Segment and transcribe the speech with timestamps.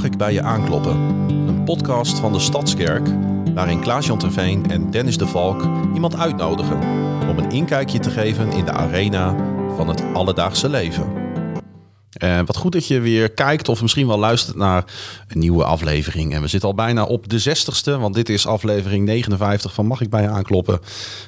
[0.00, 0.96] Mag ik bij je aankloppen?
[1.28, 3.08] Een podcast van de Stadskerk
[3.54, 5.62] waarin Klaas-Jan Terveen en Dennis de Valk
[5.94, 6.78] iemand uitnodigen
[7.28, 9.36] om een inkijkje te geven in de arena
[9.76, 11.19] van het alledaagse leven.
[12.10, 14.84] En wat goed dat je weer kijkt of misschien wel luistert naar
[15.28, 16.34] een nieuwe aflevering.
[16.34, 20.00] En we zitten al bijna op de 60ste, want dit is aflevering 59 van Mag
[20.00, 20.80] ik bij je aankloppen?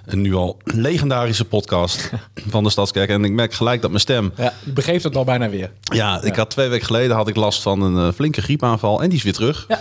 [0.07, 2.11] Een nu al legendarische podcast
[2.51, 3.09] van de Stadskerk.
[3.09, 5.71] En ik merk gelijk dat mijn stem Ja, je begeeft het al bijna weer.
[5.83, 9.09] ja, ik had twee weken geleden had ik last van een eh, flinke griepaanval en
[9.09, 9.65] die is weer terug.
[9.69, 9.81] Ja.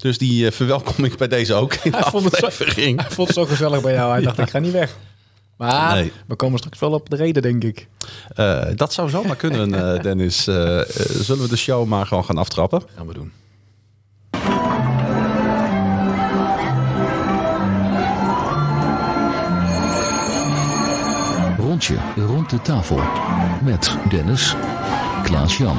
[0.00, 2.64] Dus die eh, verwelkom ik bij deze ook in de Hij vond het zo-.
[2.74, 4.12] Hij vond het zo gezellig bij jou.
[4.12, 4.96] Hij dacht, ik ga niet weg.
[5.62, 6.12] Maar Nee.
[6.26, 7.88] we komen straks wel op de reden, denk ik.
[8.34, 10.46] Eh, dat zou zomaar kunnen, eh, Dennis.
[10.46, 10.80] Eh,
[11.20, 12.82] zullen we de show maar gewoon gaan aftrappen?
[12.96, 13.32] gaan we doen.
[21.58, 23.00] Rondje rond de tafel.
[23.64, 24.56] Met Dennis,
[25.22, 25.76] Klaas-Jan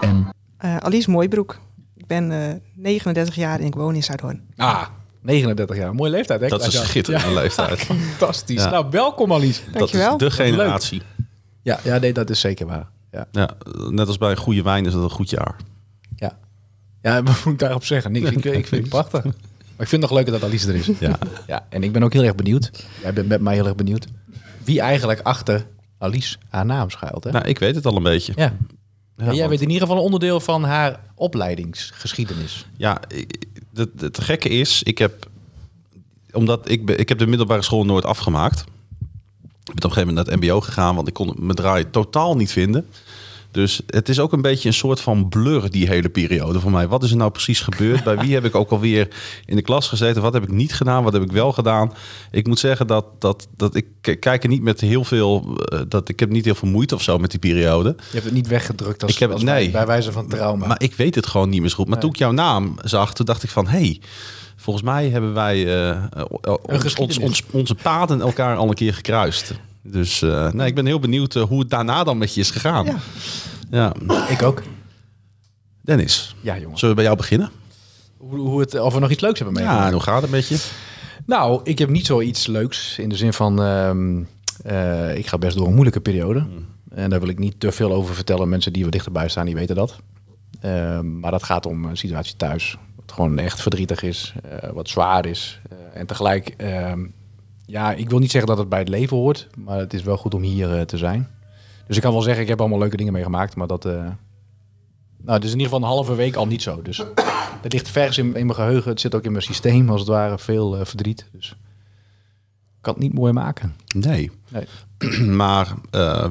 [0.00, 1.58] en Eh, Alice Mooibroek.
[1.96, 4.40] Ik ben eh, 39 jaar en ik woon in Zuidhoorn.
[4.56, 4.82] Ah,
[5.24, 5.94] 39 jaar.
[5.94, 6.48] Mooie leeftijd, hè?
[6.48, 7.78] Dat is een schitterende Ja, leeftijd.
[7.84, 8.62] Fantastisch.
[8.62, 8.70] Ja.
[8.70, 9.60] Nou, welkom Alice.
[9.72, 10.18] Dankjewel.
[10.18, 11.02] Dat is de generatie.
[11.62, 12.86] Ja, ja nee, dat is zeker waar.
[13.12, 13.50] Ja, Ja,
[13.90, 15.56] net als bij een goede wijn is dat een goed jaar.
[16.16, 16.38] ja.
[17.02, 18.12] ja wat moet ik daarop zeggen?
[18.12, 18.30] Niks.
[18.30, 19.24] Ik, ik vind het prachtig.
[19.24, 19.32] Maar
[19.82, 20.90] ik vind het nog leuker dat Alice er is.
[20.98, 21.18] Ja.
[21.46, 22.70] Ja, en ik ben ook heel erg benieuwd.
[23.02, 24.06] Jij bent met mij heel erg benieuwd.
[24.64, 25.66] Wie eigenlijk achter
[25.98, 27.30] Alice haar naam schuilt, hè?
[27.30, 28.32] Nou, ik weet het al een beetje.
[28.36, 28.42] ja.
[29.16, 32.66] Ja, En jij want- weet in ieder geval een onderdeel van haar opleidingsgeschiedenis.
[32.76, 35.28] Ja, ik- het, het gekke is, ik heb,
[36.32, 38.60] omdat ik, ik heb de middelbare school nooit afgemaakt.
[38.60, 41.90] Ik ben op een gegeven moment naar het mbo gegaan, want ik kon mijn draai
[41.90, 42.86] totaal niet vinden.
[43.54, 46.88] Dus het is ook een beetje een soort van blur, die hele periode voor mij.
[46.88, 48.04] Wat is er nou precies gebeurd?
[48.04, 49.08] Bij wie heb ik ook alweer
[49.46, 50.22] in de klas gezeten?
[50.22, 51.04] Wat heb ik niet gedaan?
[51.04, 51.92] Wat heb ik wel gedaan?
[52.30, 53.86] Ik moet zeggen dat, dat, dat ik
[54.20, 55.58] kijk er niet met heel veel...
[55.64, 57.94] eh, dat ik heb niet heel veel moeite of zo met die periode.
[57.96, 59.70] Je hebt het niet weggedrukt als, Ik heb als nee.
[59.70, 60.66] bij wijze van trauma.
[60.66, 61.88] Maar ik weet het gewoon niet meer zo goed.
[61.88, 63.66] Maar toen ik jouw naam zag, toen dacht ik van...
[63.66, 64.00] hé, hey,
[64.56, 66.54] volgens mij hebben wij eh, eh,
[66.96, 69.54] ons, ons, onze paden elkaar al een keer gekruist.
[69.86, 72.50] Dus eh, nee, ik ben heel benieuwd eh, hoe het daarna dan met je is
[72.50, 72.84] gegaan.
[72.84, 72.96] Ja.
[73.70, 73.94] Ja.
[74.28, 74.62] ik ook.
[75.80, 76.78] Dennis, Ja, jongen.
[76.78, 77.50] zullen we bij jou beginnen?
[78.16, 79.88] Hoe, hoe het, of we nog iets leuks hebben Ja, meegemaakt.
[79.92, 80.66] en hoe gaat het met je?
[81.26, 83.62] Nou, ik heb niet zoiets leuks in de zin van...
[83.62, 84.22] ehm,
[84.64, 86.38] eh, ik ga best door een moeilijke periode.
[86.40, 86.66] Hmm.
[86.94, 88.48] En daar wil ik niet te veel over vertellen.
[88.48, 89.96] Mensen die wat dichterbij staan, die weten dat.
[90.60, 92.76] Ehm, maar dat gaat om een situatie thuis.
[92.96, 94.32] Wat gewoon echt verdrietig is.
[94.50, 95.60] eh, wat zwaar is.
[95.70, 96.54] Eh, en tegelijk...
[97.66, 99.48] ja, ik wil niet zeggen dat het bij het leven hoort.
[99.56, 101.28] Maar het is wel goed om hier eh, te zijn.
[101.86, 103.56] Dus ik kan wel zeggen, ik heb allemaal leuke dingen meegemaakt.
[103.56, 103.84] Maar dat...
[103.84, 103.92] eh,
[105.22, 106.82] nou, het is in ieder geval een halve week al niet zo.
[106.82, 106.98] Dus
[107.62, 108.90] het ligt vers in, in mijn geheugen.
[108.90, 110.38] Het zit ook in mijn systeem, als het ware.
[110.38, 111.26] Veel eh, verdriet.
[111.32, 111.50] Dus
[112.76, 113.76] ik kan het niet mooi maken.
[113.94, 114.30] Nee.
[114.48, 114.66] Nee.
[115.42, 115.74] Maar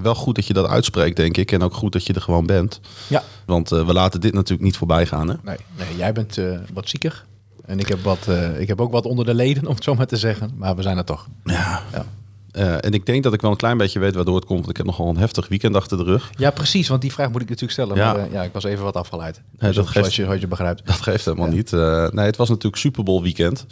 [0.01, 1.51] wel goed dat je dat uitspreekt, denk ik.
[1.51, 2.79] En ook goed dat je er gewoon bent.
[3.09, 3.23] Ja.
[3.45, 5.27] Want we laten dit natuurlijk niet voorbij gaan.
[5.27, 5.35] Hè?
[5.43, 7.25] Nee, nee jij bent eh, wat zieker.
[7.65, 9.95] En ik heb, wat, eh, ik heb ook wat onder de leden, om het zo
[9.95, 10.51] maar te zeggen.
[10.55, 11.27] Maar we zijn er toch.
[11.43, 11.81] Ja.
[11.93, 12.05] Ja.
[12.51, 14.59] Eh, en ik denk dat ik wel een klein beetje weet waardoor het komt.
[14.59, 16.29] Want ik heb nogal een heftig weekend achter de rug.
[16.37, 16.87] Ja, precies.
[16.87, 17.95] Want die vraag moet ik natuurlijk stellen.
[17.95, 18.13] Ja.
[18.13, 19.35] Maar, eh, ja, ik was even wat afgeleid.
[19.35, 20.85] Nee, Dus dat zoals, geeft- je, zoals je begrijpt.
[20.85, 21.71] Dat geeft helemaal niet.
[22.11, 23.65] Nee, het was natuurlijk Super Bowl weekend.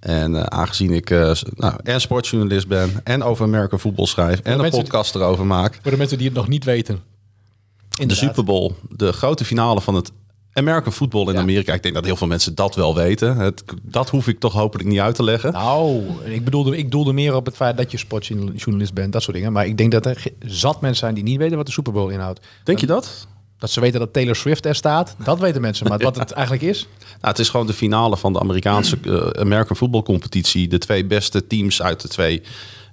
[0.00, 4.82] En aangezien ik nou, en sportjournalist ben en over Amerika voetbal schrijf en een mensen-
[4.82, 5.78] podcast erover maak.
[5.82, 7.00] Voor de mensen die het nog niet weten.
[8.06, 10.10] De Super Bowl, de grote finale van het
[10.56, 11.40] American football in Ja.
[11.40, 11.74] Amerika.
[11.74, 13.36] Ik denk dat heel veel mensen dat wel weten.
[13.36, 15.52] Het, dat hoef ik toch hopelijk niet uit te leggen.
[15.52, 19.12] Nou, ik bedoelde, ik doelde meer op het feit dat je sportjournalist bent.
[19.12, 19.52] Dat soort dingen.
[19.52, 22.08] Maar ik denk dat er zat mensen zijn die niet weten wat de Super Bowl
[22.10, 22.40] inhoudt.
[22.64, 23.26] denk je dat?
[23.58, 25.16] Dat ze weten dat Taylor Swift er staat.
[25.24, 25.88] Dat weten mensen.
[25.88, 26.86] Maar wat het eigenlijk is...
[27.08, 30.68] Nou, het is gewoon de finale van de Amerikaanse eh, American voetbalcompetitie.
[30.68, 32.42] De twee beste teams uit de twee,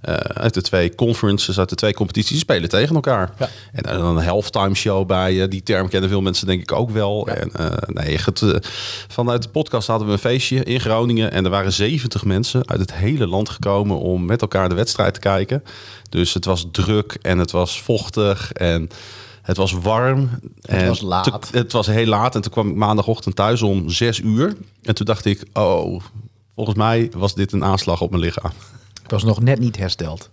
[0.02, 3.34] eh, uit de twee conferences, uit de twee competities, spelen tegen elkaar.
[3.40, 3.50] Ja.
[3.72, 5.42] En dan een halftime show bij.
[5.42, 7.30] eh, die term kennen veel mensen denk ik ook wel.
[7.30, 7.34] Ja.
[7.36, 7.52] En
[7.86, 8.68] nee, het,
[9.08, 11.32] vanuit de podcast hadden we een feestje in Groningen.
[11.32, 15.14] En er waren 70 mensen uit het hele land gekomen om met elkaar de wedstrijd
[15.14, 15.64] te kijken.
[16.10, 18.90] Dus het was druk en het was vochtig en...
[19.44, 20.30] Het was warm.
[20.62, 21.24] en was laat.
[21.52, 24.56] te- het was heel laat en toen kwam ik maandagochtend thuis om zes uur.
[24.82, 26.02] En toen dacht ik, oh,
[26.56, 28.52] volgens mij was dit een aanslag op mijn lichaam.
[29.04, 30.30] Ik was nog net niet hersteld.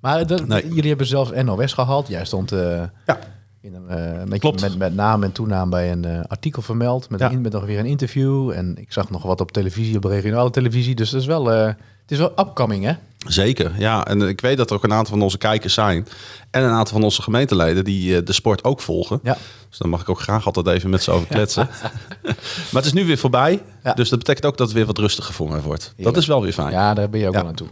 [0.00, 0.68] Maar Nee.
[0.68, 2.08] jullie hebben zelfs NOS gehaald.
[2.08, 3.18] Jij stond eh, Ja.
[3.62, 4.60] In een, eh, met, Klopt.
[4.60, 7.10] met, met naam en toenaam bij een eh, artikel vermeld.
[7.10, 7.30] Met, Ja.
[7.32, 8.50] een, met nog weer een interview.
[8.50, 10.94] En ik zag nog wat op televisie, op de regionale televisie.
[10.94, 12.92] Dus dat is wel, eh, het is wel upcoming, hè?
[13.26, 14.06] Zeker, ja.
[14.06, 16.06] En ik weet dat er ook een aantal van onze kijkers zijn.
[16.50, 19.20] En een aantal van onze gemeenteleden die de sport ook volgen.
[19.22, 19.36] Ja.
[19.68, 21.68] Dus daar mag ik ook graag altijd even met ze over kletsen.
[22.70, 23.62] maar het is nu weer voorbij.
[23.84, 23.92] Ja.
[23.94, 25.94] Dus dat betekent ook dat het weer wat rustiger voor mij wordt.
[25.96, 26.70] Dat is wel weer fijn.
[26.72, 27.40] Ja, daar ben je ook Ja.
[27.40, 27.68] wel aan toe.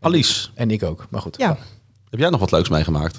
[0.00, 1.36] Alice, En ik ook, maar goed.
[1.38, 1.56] Ja,
[2.10, 3.18] heb jij nog wat leuks meegemaakt?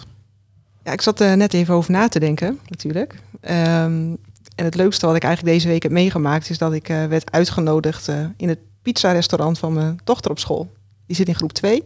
[0.84, 3.16] Ja ik zat er net even over na te denken, natuurlijk.
[3.42, 4.14] Ehm,
[4.56, 7.32] En het leukste wat ik eigenlijk deze week heb meegemaakt is dat ik eh, werd
[7.32, 10.72] uitgenodigd eh, in het pizza-restaurant van mijn dochter op school.
[11.06, 11.84] Die zit in groep 2.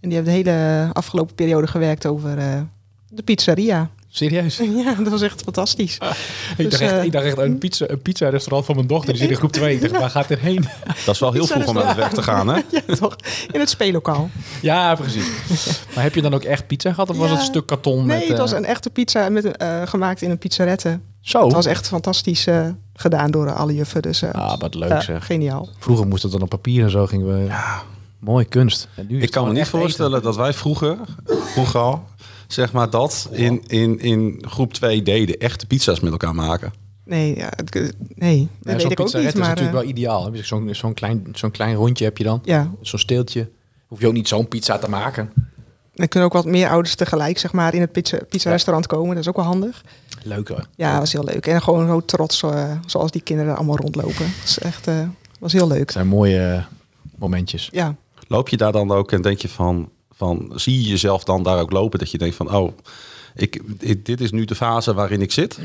[0.00, 2.60] En die heeft de hele afgelopen periode gewerkt over eh,
[3.08, 3.90] de pizzeria.
[4.12, 4.56] Serieus?
[4.84, 5.94] Ja, dat was echt fantastisch.
[5.94, 6.00] ik,
[6.56, 9.12] Dus, dacht echt, eh, ik dacht echt een pizza, een pizza restaurant van mijn dochter.
[9.12, 9.74] Die zit in groep 2.
[9.74, 10.64] Ik dacht, waar gaat dit heen?
[11.06, 12.60] Dat is wel heel vroeg om uit weg te gaan, hè?
[12.86, 13.16] Ja, toch?
[13.52, 14.30] In het speellokaal.
[14.62, 15.26] Ja, precies.
[15.94, 17.10] maar heb je dan ook echt pizza gehad?
[17.10, 18.06] Of was het een stuk karton?
[18.06, 21.00] Nee, met, het was eh, een echte pizza met, eh, gemaakt in een pizzarette.
[21.20, 21.44] Zo?
[21.44, 24.02] Het was echt fantastisch eh, gedaan door alle juffen.
[24.02, 25.26] Dus eh, Ah, wat leuk zeg.
[25.26, 25.68] geniaal.
[25.78, 27.44] Vroeger moest het dan op papier en zo gingen we...
[27.44, 27.82] Ja.
[28.18, 28.88] Mooi kunst.
[28.94, 29.78] En nu is Ik kan me niet eten.
[29.78, 30.96] voorstellen dat wij vroeger,
[31.26, 32.04] vroeger al,
[32.52, 35.38] zeg maar dat in, in, in groep 2 deden.
[35.38, 36.72] Echte pizza's met elkaar maken.
[37.04, 37.74] Nee, ja, het,
[38.14, 39.14] nee, dat Ja, weet zo'n ik ook niet.
[39.14, 40.24] pizzarette is Maar natuurlijk eh, wel ideaal.
[40.24, 42.40] Heb je Zo'n zo'n klein, zo'n klein rondje heb je dan.
[42.44, 43.50] ja, Zo'n steeltje.
[43.86, 45.32] Hoef je ook niet zo'n pizza te maken.
[45.94, 49.08] er kunnen ook wat meer ouders tegelijk zeg maar, in het pizza, pizza-restaurant komen.
[49.14, 49.84] Dat is ook wel handig.
[50.22, 50.66] Leuk hoor.
[50.76, 51.46] Ja, dat was heel leuk.
[51.46, 54.18] En gewoon zo trots eh, zoals die kinderen allemaal rondlopen.
[54.40, 55.08] Dat is echt, eh,
[55.40, 55.78] was heel leuk.
[55.78, 56.64] Het zijn mooie
[57.18, 57.68] momentjes.
[57.72, 57.94] Ja,
[58.28, 61.58] Loop je daar dan ook en denk je van, van zie je jezelf dan daar
[61.60, 61.98] ook lopen?
[61.98, 62.72] Dat je denkt van, oh,
[63.34, 65.58] ik, ik- dit is nu de fase waarin ik zit?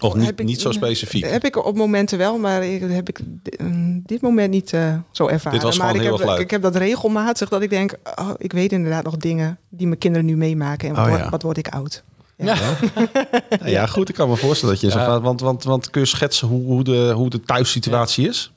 [0.00, 1.24] Of niet, Heb ik- niet zo specifiek?
[1.30, 3.20] heb ik op momenten wel, maar ik, heb ik
[3.60, 5.58] mm, dit moment niet eh, zo ervaren.
[5.58, 8.30] Dit was maar gewoon ik heel heb, ik heb dat regelmatig dat ik denk, oh,
[8.38, 10.88] ik weet inderdaad nog dingen die mijn kinderen nu meemaken.
[10.88, 11.30] En wat, Oh, word- ja.
[11.30, 12.02] wat word ik oud?
[12.36, 12.54] Ja.
[12.54, 14.98] Ja, ja, goed, ik kan me voorstellen dat je...
[14.98, 15.04] Ja.
[15.14, 18.52] Zo, want, want, want kun je schetsen hoe, hoe, de, hoe de thuissituatie is?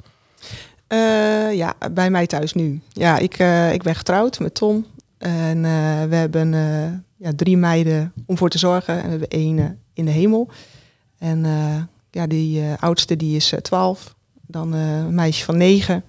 [0.95, 2.81] Eh, ja, bij mij thuis nu.
[2.91, 4.85] Ja, ik, eh, ik ben getrouwd met Tom.
[5.17, 6.49] En eh, we hebben
[7.17, 8.95] ja, drie meiden om voor te zorgen.
[8.95, 10.49] En we hebben één in de hemel.
[11.17, 11.45] En
[12.11, 14.15] ja, die oudste die is 12.
[14.47, 16.03] Dan een meisje van 9.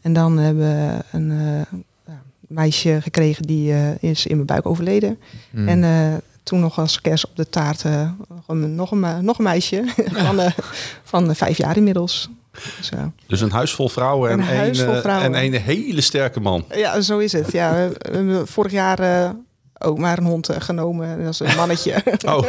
[0.00, 1.64] En dan hebben we een
[2.40, 5.18] meisje gekregen die is in mijn buik overleden.
[5.50, 5.68] Hmm.
[5.68, 7.84] En toen nog als kerst op de taart
[8.28, 9.84] nog, een, nog, een, nog een meisje
[10.26, 10.40] van,
[11.02, 12.30] van vijf jaar inmiddels.
[12.76, 15.34] Dus, eh, Dus een huis vol vrouwen en Een huis een, vol eh, vrouwen.
[15.34, 16.64] en een hele sterke man.
[16.74, 17.52] Ja, zo is het.
[17.52, 19.30] Ja, we, vorig jaar eh,
[19.78, 21.08] ook maar een hond eh, genomen.
[21.08, 21.94] En Dat is een mannetje.
[22.26, 22.48] Oh,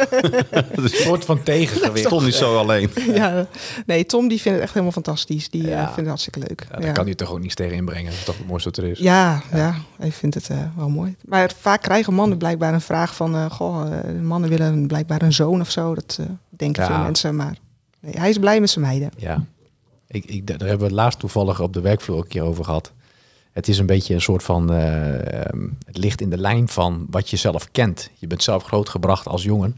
[0.72, 2.08] een soort van tegengewicht.
[2.08, 2.90] Tom niet zo alleen.
[3.14, 3.46] ja,
[3.86, 5.50] nee, Tom die vindt het echt helemaal fantastisch.
[5.50, 6.66] Die vindt het hartstikke leuk.
[6.72, 8.04] Ja, daar kan hij toch ook niet tegen inbrengen.
[8.10, 8.98] Dat is toch het mooiste wat er is.
[8.98, 11.16] Ja, ja, hij vindt het eh, wel mooi.
[11.24, 13.34] Maar vaak krijgen mannen blijkbaar een vraag van...
[13.34, 13.84] eh, goh,
[14.22, 15.94] mannen willen blijkbaar een zoon of zo.
[15.94, 16.88] Dat eh, denken Ja.
[16.88, 17.54] veel mensen, maar
[18.00, 19.10] nee, hij is blij met zijn meiden.
[19.16, 19.44] Ja.
[20.08, 22.92] Ik, ik, daar hebben we het laatst toevallig op de werkvloer een keer over gehad.
[23.52, 24.72] Het is een beetje een soort van...
[24.72, 28.10] ehm, het ligt in de lijn van wat je zelf kent.
[28.18, 29.76] Je bent zelf grootgebracht als jongen.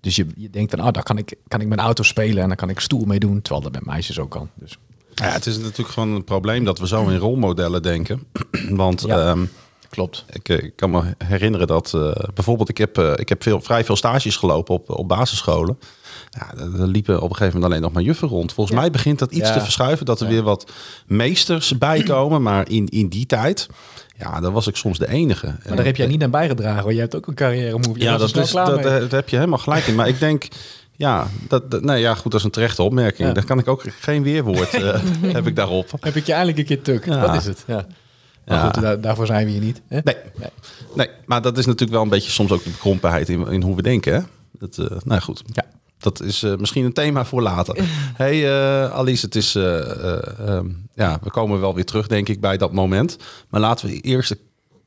[0.00, 2.48] Dus je, je denkt dan, ah, daar kan ik, kan ik mijn auto spelen en
[2.48, 3.42] dan kan ik stoel mee doen.
[3.42, 4.48] Terwijl dat met meisjes ook kan.
[4.54, 4.78] Dus
[5.14, 8.22] Ja, het is natuurlijk gewoon een probleem dat we zo in rolmodellen denken.
[8.68, 9.26] Want Ja.
[9.30, 9.44] ehm,
[9.88, 10.24] klopt.
[10.32, 13.84] ik, eh, ik kan me herinneren dat eh, bijvoorbeeld ik heb, ik heb veel, vrij
[13.84, 15.78] veel stages gelopen op, op basisscholen.
[16.30, 18.52] Ja, er liepen op een gegeven moment alleen nog maar juffen rond.
[18.52, 18.82] Volgens Ja.
[18.82, 19.54] mij begint dat iets Ja.
[19.54, 20.32] te verschuiven, dat er Ja.
[20.32, 20.70] weer wat
[21.06, 22.42] meesters bij komen.
[22.42, 23.68] Maar in, in die tijd,
[24.18, 25.46] ja, dan was ik soms de enige.
[25.66, 26.82] Maar daar heb jij niet aan bijgedragen.
[26.82, 28.00] Want jij hebt ook een carrière move.
[28.00, 28.84] Ja, was dat, is, klaar dat, mee.
[28.84, 29.94] eh, daar heb je helemaal gelijk in.
[29.94, 30.48] Maar ik denk,
[30.96, 33.28] ja, dat, dat, nee, ja, goed, dat is een terechte opmerking.
[33.28, 33.34] Ja.
[33.34, 35.00] Daar kan ik ook geen weerwoord eh,
[35.38, 35.90] heb ik daarop.
[36.00, 37.04] Heb ik je eindelijk een keer tuk.
[37.06, 37.20] Ja.
[37.26, 37.64] Dat is het.
[37.66, 37.86] Ja.
[38.46, 38.64] Maar Ja.
[38.64, 39.80] goed, daar- daarvoor zijn we hier niet.
[39.88, 40.00] Hè?
[40.04, 40.16] Nee.
[40.94, 43.76] nee, maar dat is natuurlijk wel een beetje soms ook de bekrompenheid in, in hoe
[43.76, 44.14] we denken.
[44.14, 44.20] Hè?
[44.58, 45.64] Dat, eh, nou goed, Ja.
[46.02, 47.76] Dat is eh, misschien een thema voor later.
[48.14, 52.28] hey, eh, Alice, het is, eh, eh, ehm, ja, we komen wel weer terug, denk
[52.28, 53.16] ik, bij dat moment.
[53.48, 54.38] Maar laten we eerst een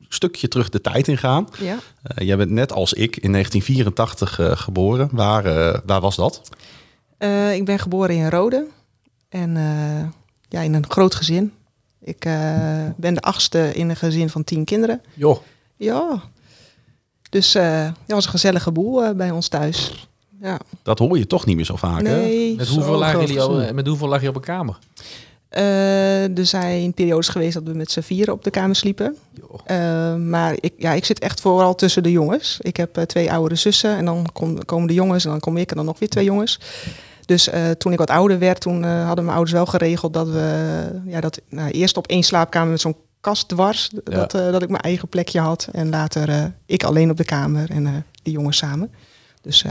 [0.08, 1.48] stukje terug de tijd ingaan.
[1.58, 1.76] Ja.
[2.14, 5.08] Jij bent net als ik in 1984 eh, geboren.
[5.12, 6.42] Waar, eh, waar was dat?
[7.18, 8.66] Eh, ik ben geboren in Rode.
[9.28, 10.08] En eh,
[10.48, 11.52] ja, in een groot gezin.
[12.00, 15.00] Ik eh, ben de achtste in een gezin van tien kinderen.
[15.14, 15.38] Joh,
[15.76, 16.22] Ja.
[17.30, 20.08] Dus eh dat was een gezellige boel bij ons thuis.
[20.44, 20.58] Ja.
[20.82, 22.16] Dat hoor je toch niet meer zo vaak, hè?
[22.16, 22.56] Nee.
[22.56, 24.78] met Zo hoeveel, lagen jullie al, met hoeveel lag je op een kamer?
[25.48, 29.16] Eh, er zijn periodes geweest dat we met z'n vieren op de kamer sliepen.
[29.64, 32.58] Eh, maar ik, ja, ik zit echt vooral tussen de jongens.
[32.60, 35.56] Ik heb eh, twee oudere zussen en dan kom- komen de jongens en dan kom
[35.56, 36.60] ik en dan nog weer twee jongens.
[37.24, 41.00] Dus eh, toen ik wat ouder werd, toen hadden mijn ouders wel geregeld dat we
[41.06, 44.00] ja, dat, nou, eerst op één slaapkamer met zo'n kast dwars, Ja.
[44.16, 45.68] dat, eh, dat ik mijn eigen plekje had.
[45.72, 48.90] En later eh, ik alleen op de kamer en eh die jongens samen.
[49.42, 49.70] Dus eh,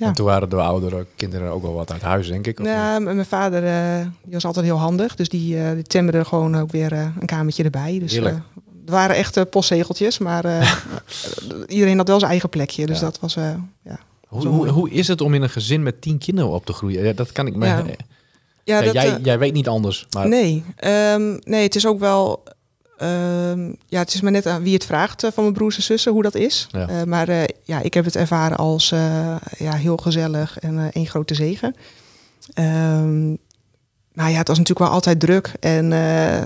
[0.00, 0.06] Ja.
[0.06, 2.60] En toen waren de oudere kinderen ook wel wat uit huis, denk ik.
[2.60, 5.82] of ja, m- mijn vader eh, die was altijd heel handig, dus die, eh die
[5.82, 7.98] timmerde gewoon ook weer eh, een kamertje erbij.
[7.98, 8.34] Dus, Heerlijk.
[8.36, 8.40] eh,
[8.80, 10.72] het waren echt eh, postzegeltjes, maar eh,
[11.76, 12.86] iedereen had wel zijn eigen plekje.
[12.86, 13.04] Dus Ja.
[13.04, 13.54] dat was, eh,
[13.84, 13.98] ja.
[14.28, 17.04] Hoe, hoe, is het om in een gezin met tien kinderen op te groeien?
[17.04, 17.66] Ja, dat kan ik me...
[17.66, 17.76] Ja.
[17.76, 21.86] Ja, Ja, dat, jij, eh, jij weet niet anders, maar Nee, ehm, nee, het is
[21.86, 22.42] ook wel
[23.00, 25.82] Ehm, ja, het is maar net aan wie het vraagt eh, van mijn broers en
[25.82, 26.68] zussen hoe dat is.
[26.70, 26.88] Ja.
[26.88, 28.88] Eh, maar eh, ja, ik heb het ervaren als
[29.58, 31.74] ja, heel gezellig en één grote zegen.
[32.54, 33.28] Ehm,
[34.12, 35.52] maar ja, het was natuurlijk wel altijd druk.
[35.60, 36.44] En eh,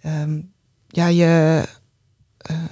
[0.00, 0.40] ehm,
[0.88, 1.62] ja, je,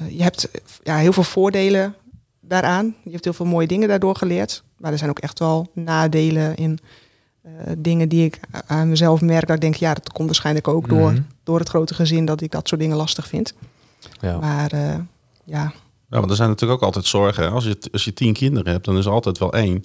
[0.08, 0.48] je hebt
[0.82, 1.94] ja, heel veel voordelen
[2.40, 2.94] daaraan.
[3.04, 4.62] Je hebt heel veel mooie dingen daardoor geleerd.
[4.76, 6.78] Maar er zijn ook echt wel nadelen in
[7.78, 9.46] dingen die ik aan mezelf merk.
[9.46, 11.20] Dat ik denk, ja, dat komt waarschijnlijk ook door, Mhm.
[11.44, 13.54] door het grote gezin dat ik dat soort dingen lastig vind.
[14.20, 14.38] Ja.
[14.38, 14.94] Maar eh,
[15.44, 15.72] ja,
[16.10, 17.42] Ja, want er zijn natuurlijk ook altijd zorgen.
[17.44, 17.50] hè.
[17.50, 19.84] Als je, als je tien kinderen hebt, dan is er altijd wel één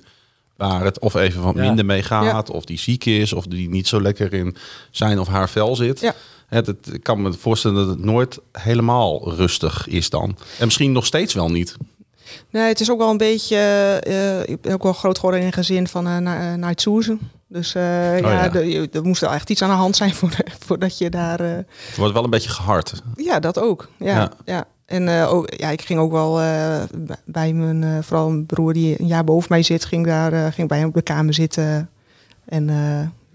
[0.58, 1.62] waar het of even wat Ja.
[1.62, 4.56] minder mee gaat, of die ziek is, of die niet zo lekker in
[4.92, 6.00] zijn of haar vel zit.
[6.00, 6.14] Ja.
[6.48, 10.38] Het, het, ik kan me voorstellen dat het nooit helemaal rustig is dan.
[10.60, 11.76] En misschien nog steeds wel niet.
[12.50, 13.56] Nee, het is ook wel een beetje.
[14.04, 17.20] eh, ik ben ook wel groot geworden in een gezin van uh, Night Susan.
[17.52, 18.50] Dus eh, ja, Oh ja.
[18.50, 21.40] de- je- er moest wel echt iets aan de hand zijn voor, voordat je daar.
[21.40, 21.52] eh,
[21.88, 23.02] Het wordt wel een beetje gehard.
[23.16, 23.90] ja, dat ook.
[23.98, 24.32] Ja, Ja.
[24.46, 24.66] ja.
[24.86, 26.34] En eh, ook, ja, ik ging ook wel
[27.26, 30.78] bij mijn, vooral een broer die een jaar boven mij zit, ging daar, ging bij
[30.80, 31.90] hem op de kamer zitten
[32.46, 32.66] en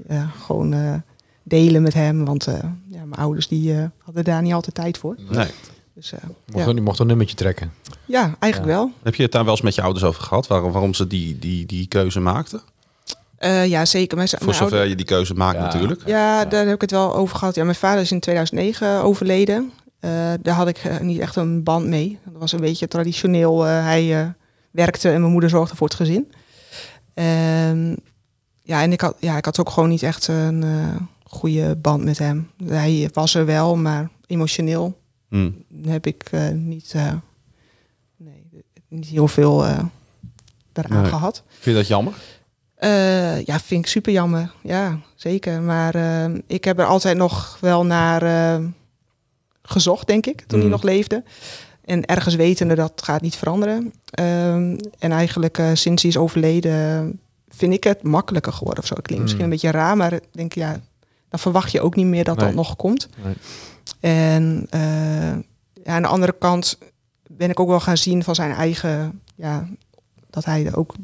[0.08, 1.02] ja, gewoon
[1.42, 2.44] delen met hem, want
[2.88, 5.16] ja, mijn ouders die hadden daar niet altijd tijd voor.
[5.30, 5.46] Nee.
[5.94, 6.12] Dus
[6.52, 6.82] Mocht, ja.
[6.82, 7.72] mocht een nummertje trekken.
[8.04, 8.90] ja, eigenlijk wel.
[9.02, 10.46] Heb je het daar wel eens met je ouders over gehad?
[10.46, 12.60] Waarom, waarom ze die, die, die keuze maakten?
[13.36, 14.16] Eh, ja, zeker.
[14.16, 15.62] Mijn, Voor mijn zover je die keuze maakt Ja.
[15.64, 16.02] natuurlijk.
[16.06, 17.54] Ja, daar heb ik het wel over gehad.
[17.54, 19.72] Ja, mijn vader is in 2009 overleden.
[20.00, 20.10] Eh,
[20.42, 22.18] daar had ik eh, niet echt een band mee.
[22.24, 23.66] Dat was een beetje traditioneel.
[23.66, 24.26] Eh, hij eh,
[24.70, 26.32] werkte en mijn moeder zorgde voor het gezin.
[27.14, 27.94] Ehm,
[28.62, 32.04] ja, en ik had, ja, ik had ook gewoon niet echt een eh, goede band
[32.04, 32.50] met hem.
[32.64, 34.98] Hij was er wel, maar emotioneel
[35.28, 35.50] Hm.
[35.86, 36.94] heb ik eh, niet,
[38.16, 38.46] nee,
[38.88, 39.78] niet heel veel eh
[40.72, 41.10] daaraan Nee.
[41.10, 41.42] gehad.
[41.48, 42.12] Vind je dat jammer?
[42.84, 44.52] Eh, ja, vind ik super jammer.
[44.62, 45.60] Ja, zeker.
[45.62, 48.64] Maar eh, ik heb er altijd nog wel naar eh,
[49.62, 50.64] gezocht, denk ik, toen Mm.
[50.64, 51.22] hij nog leefde.
[51.84, 53.92] En ergens wetende dat gaat niet veranderen.
[54.10, 58.94] Ehm, en eigenlijk eh, sinds hij is overleden vind ik het makkelijker geworden of zo.
[58.94, 59.30] Het klinkt Mm.
[59.30, 60.80] misschien een beetje raar, maar ik denk ja,
[61.28, 62.46] dan verwacht je ook niet meer dat Nee.
[62.46, 63.08] dat nog komt.
[63.24, 63.34] Nee.
[64.00, 64.80] En eh,
[65.84, 66.78] ja, aan de andere kant
[67.30, 69.68] ben ik ook wel gaan zien van zijn eigen, ja,
[70.30, 70.94] dat hij ook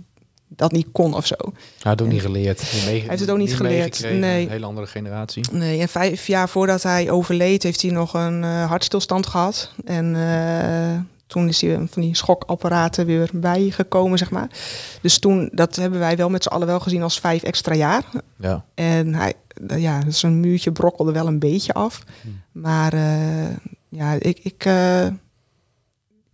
[0.57, 1.37] dat niet kon of zo.
[1.42, 1.52] Hij
[1.90, 2.71] had ook niet geleerd.
[2.71, 4.45] Hij heeft het ook niet geleerd, nee.
[4.45, 5.45] Een hele andere generatie.
[5.52, 9.73] Nee, en vijf jaar voordat hij overleed, heeft hij nog een eh, hartstilstand gehad.
[9.85, 14.50] En eh, toen is hij van die schokapparaten weer bijgekomen, zeg maar.
[15.02, 18.04] Dus toen, dat hebben wij wel met z'n allen wel gezien als vijf extra jaar.
[18.37, 18.64] Ja.
[18.75, 19.35] En hij,
[19.76, 22.02] ja, zijn muurtje brokkelde wel een beetje af.
[22.23, 22.40] Hmm.
[22.52, 23.57] Maar eh,
[23.88, 25.07] ja, ik, ik, eh,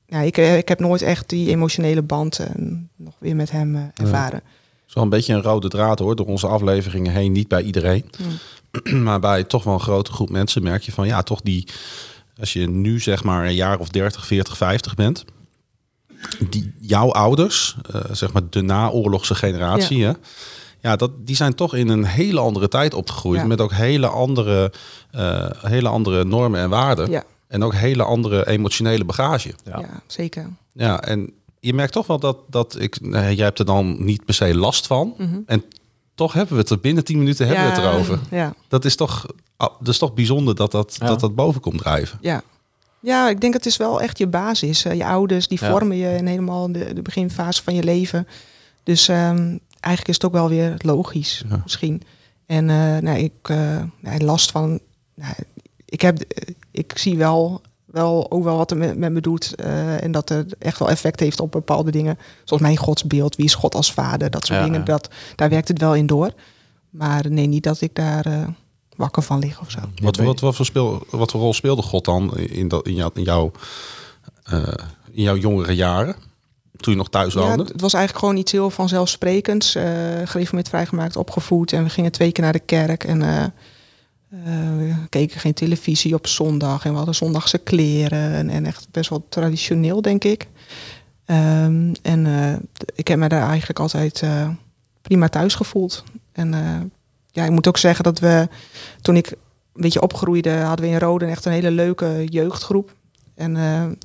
[0.06, 2.46] ja ik, eh, ik heb nooit echt die emotionele band eh,
[2.96, 4.36] nog weer met hem eh, ervaren.
[4.36, 7.32] Het is wel een beetje een rode draad hoor, door onze afleveringen heen.
[7.32, 8.10] Niet bij iedereen.
[9.04, 11.68] maar bij toch wel een grote groep mensen merk je van ja, toch die.
[12.38, 15.24] Als je nu zeg maar een jaar of 30, 40, 50 bent.
[16.48, 17.76] Die, jouw ouders,
[18.10, 20.16] zeg maar de naoorlogse generatie, ja.
[20.80, 23.40] Ja, dat, die zijn toch in een hele andere tijd opgegroeid.
[23.40, 23.46] Ja.
[23.46, 24.72] Met ook hele andere,
[25.60, 27.10] hele andere normen en waarden.
[27.10, 29.54] Ja, En ook hele andere emotionele bagage.
[29.64, 29.78] Ja.
[29.78, 30.00] ja.
[30.06, 30.48] zeker.
[30.72, 34.24] Ja, en je merkt toch wel dat, dat ik, nee, jij hebt er dan niet
[34.24, 35.14] per se last van.
[35.18, 35.38] Mhm.
[35.46, 35.64] En
[36.14, 38.18] toch hebben we het er binnen 10 minuten hebben we het erover.
[38.30, 38.54] Ja.
[38.68, 39.26] Dat is toch,
[39.56, 41.06] ah, dat is toch bijzonder dat dat, Ja.
[41.06, 42.18] dat dat boven komt drijven.
[42.20, 42.42] Ja.
[43.00, 44.84] ja, ik denk het is wel echt je basis.
[44.84, 45.70] Eh, je ouders, die Ja.
[45.70, 48.26] vormen je in helemaal de, de beginfase van je leven.
[48.82, 51.60] Dus ehm, eigenlijk is het ook wel weer logisch, Ja.
[51.62, 52.02] misschien.
[52.46, 54.80] En eh nou, ik uh, nou, last van...
[55.14, 55.34] Nou,
[55.86, 56.18] ik, heb,
[56.70, 59.54] ik zie wel, wel ook wel wat er met, met me doet.
[59.54, 62.18] eh, en dat het echt wel effect heeft op bepaalde dingen.
[62.44, 64.78] Zoals mijn godsbeeld, wie is God als vader, dat soort Ja, dingen.
[64.80, 64.84] ja.
[64.84, 66.30] Dat, daar werkt het wel in door.
[66.90, 68.46] Maar nee, niet dat ik daar eh,
[68.96, 69.78] wakker van lig of zo.
[70.02, 73.10] Wat, wat, wat, voor speel, wat voor rol speelde God dan in, dat, in, jou,
[73.14, 73.52] in, jouw,
[74.44, 74.62] eh,
[75.12, 76.16] in jouw jongere jaren?
[76.76, 77.62] Toen je nog thuis Ja, woonde?
[77.72, 79.76] het was eigenlijk gewoon iets heel vanzelfsprekends.
[79.76, 79.84] Uh,
[80.24, 81.72] gereformeerd vrijgemaakt, opgevoed.
[81.72, 83.04] En we gingen twee keer naar de kerk.
[83.04, 83.22] En
[84.28, 86.84] we keken geen televisie op zondag.
[86.84, 88.32] En we hadden zondagse kleren.
[88.32, 90.46] En, en echt best wel traditioneel, denk ik.
[91.26, 92.52] Um, en uh,
[92.94, 94.48] ik heb me daar eigenlijk altijd uh,
[95.02, 96.04] prima thuis gevoeld.
[96.32, 96.80] En uh,
[97.30, 98.48] ja, ik moet ook zeggen dat we...
[99.00, 102.94] Toen ik een beetje opgroeide, hadden we in Rode echt een hele leuke jeugdgroep.
[103.34, 103.56] En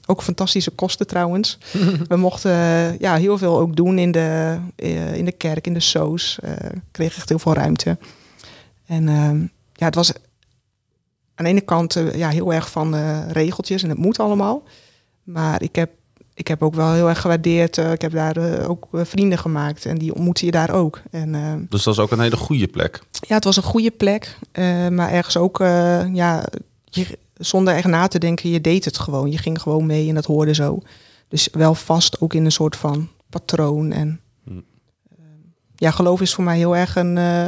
[0.06, 1.58] ook fantastische kosten trouwens.
[2.08, 2.52] we mochten
[3.00, 4.58] ja, heel veel ook doen in de,
[5.14, 6.40] in de kerk, in de soos.
[6.92, 7.98] kreeg echt heel veel ruimte.
[8.86, 9.08] En
[9.82, 10.14] ja, het was
[11.36, 12.96] aan de ene kant ja, heel erg van
[13.32, 14.64] regeltjes en het moet allemaal.
[15.24, 15.92] Maar ik heb,
[16.34, 17.78] ik heb ook wel heel erg gewaardeerd.
[17.78, 21.02] ik heb daar ook vrienden gemaakt en die ontmoette je daar ook.
[21.12, 21.32] En,
[21.70, 23.02] dus dat is ook een hele goede plek.
[23.28, 24.38] Ja, het was een goede plek.
[24.90, 25.58] maar ergens ook,
[26.14, 26.46] ja,
[26.84, 29.32] je, zonder echt na te denken, je deed het gewoon.
[29.32, 30.80] Je ging gewoon mee en dat hoorde zo.
[31.28, 33.92] Dus wel vast ook in een soort van patroon.
[33.92, 34.60] En Hm.
[35.76, 37.46] ja, geloof is voor mij heel erg een, eh,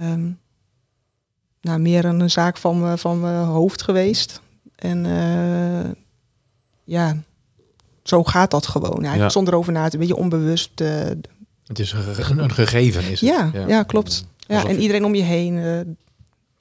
[0.00, 0.30] ehm,
[1.60, 4.40] nou, meer een, een zaak van, van mijn hoofd geweest.
[4.76, 5.90] En eh,
[6.84, 7.16] ja,
[8.02, 8.92] zo gaat dat gewoon.
[8.94, 9.28] Eigenlijk Ja.
[9.28, 10.80] zonder over na te, een beetje onbewust.
[10.80, 10.88] eh,
[11.66, 13.30] Het is een, ge- een gegeven, is het.
[13.30, 13.82] ja, ja.
[13.82, 14.24] klopt.
[14.38, 15.80] Ja, en iedereen om je heen eh,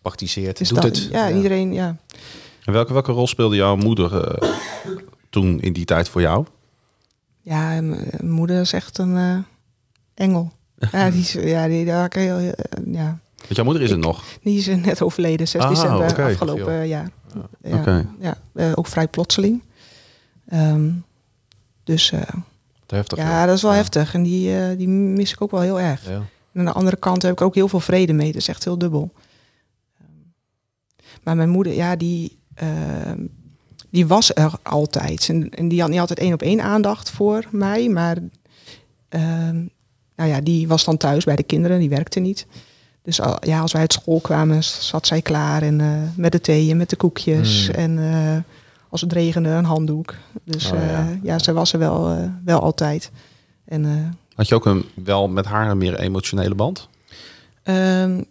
[0.01, 0.85] Praktiseert, is doet dat.
[0.95, 1.07] het.
[1.11, 1.95] Ja, iedereen, ja.
[2.65, 4.49] En welke, welke rol speelde jouw moeder eh,
[5.29, 6.45] toen in die tijd voor jou?
[7.41, 7.81] Ja,
[8.23, 9.37] moeder is echt een eh,
[10.13, 10.51] engel.
[10.91, 12.55] Ja, die ja, die, daar kan je
[12.91, 14.23] ja, Want jouw moeder is er Ik- nog.
[14.43, 17.09] die is net overleden, 6 Ah, december afgelopen jaar.
[17.63, 18.07] Ja, Oké.
[18.19, 19.63] ja eh, ook vrij plotseling.
[20.47, 20.89] Ehm,
[21.83, 22.21] dus eh,
[22.87, 23.17] heftig.
[23.17, 24.13] ja, dat is wel heftig.
[24.13, 26.05] En die, eh, die mis ik ook wel heel erg.
[26.05, 26.21] Ja.
[26.51, 28.27] En aan de andere kant heb ik er ook heel veel vrede mee.
[28.31, 29.11] Dat is echt heel dubbel.
[29.99, 30.07] Ehm,
[31.23, 33.25] Maar mijn moeder, ja, die, ehm,
[33.89, 35.29] die was er altijd.
[35.29, 37.89] En, en die had niet altijd één op één aandacht voor mij.
[37.89, 38.17] Maar
[40.15, 41.79] nou ja, die was dan thuis bij de kinderen.
[41.79, 42.45] Die werkte niet.
[43.09, 45.61] Dus al- ja, als wij uit school kwamen, zat zij klaar.
[45.61, 47.67] En eh, met de thee en met de koekjes.
[47.67, 47.73] Mm.
[47.73, 48.37] En eh,
[48.89, 50.15] als het regende, een handdoek.
[50.43, 51.07] Dus Oh, ja.
[51.23, 53.11] ja, ze was er wel, eh, wel altijd.
[53.65, 53.91] En eh,
[54.35, 56.87] Had je ook een, wel met haar een meer emotionele band?
[57.63, 58.21] Ehm,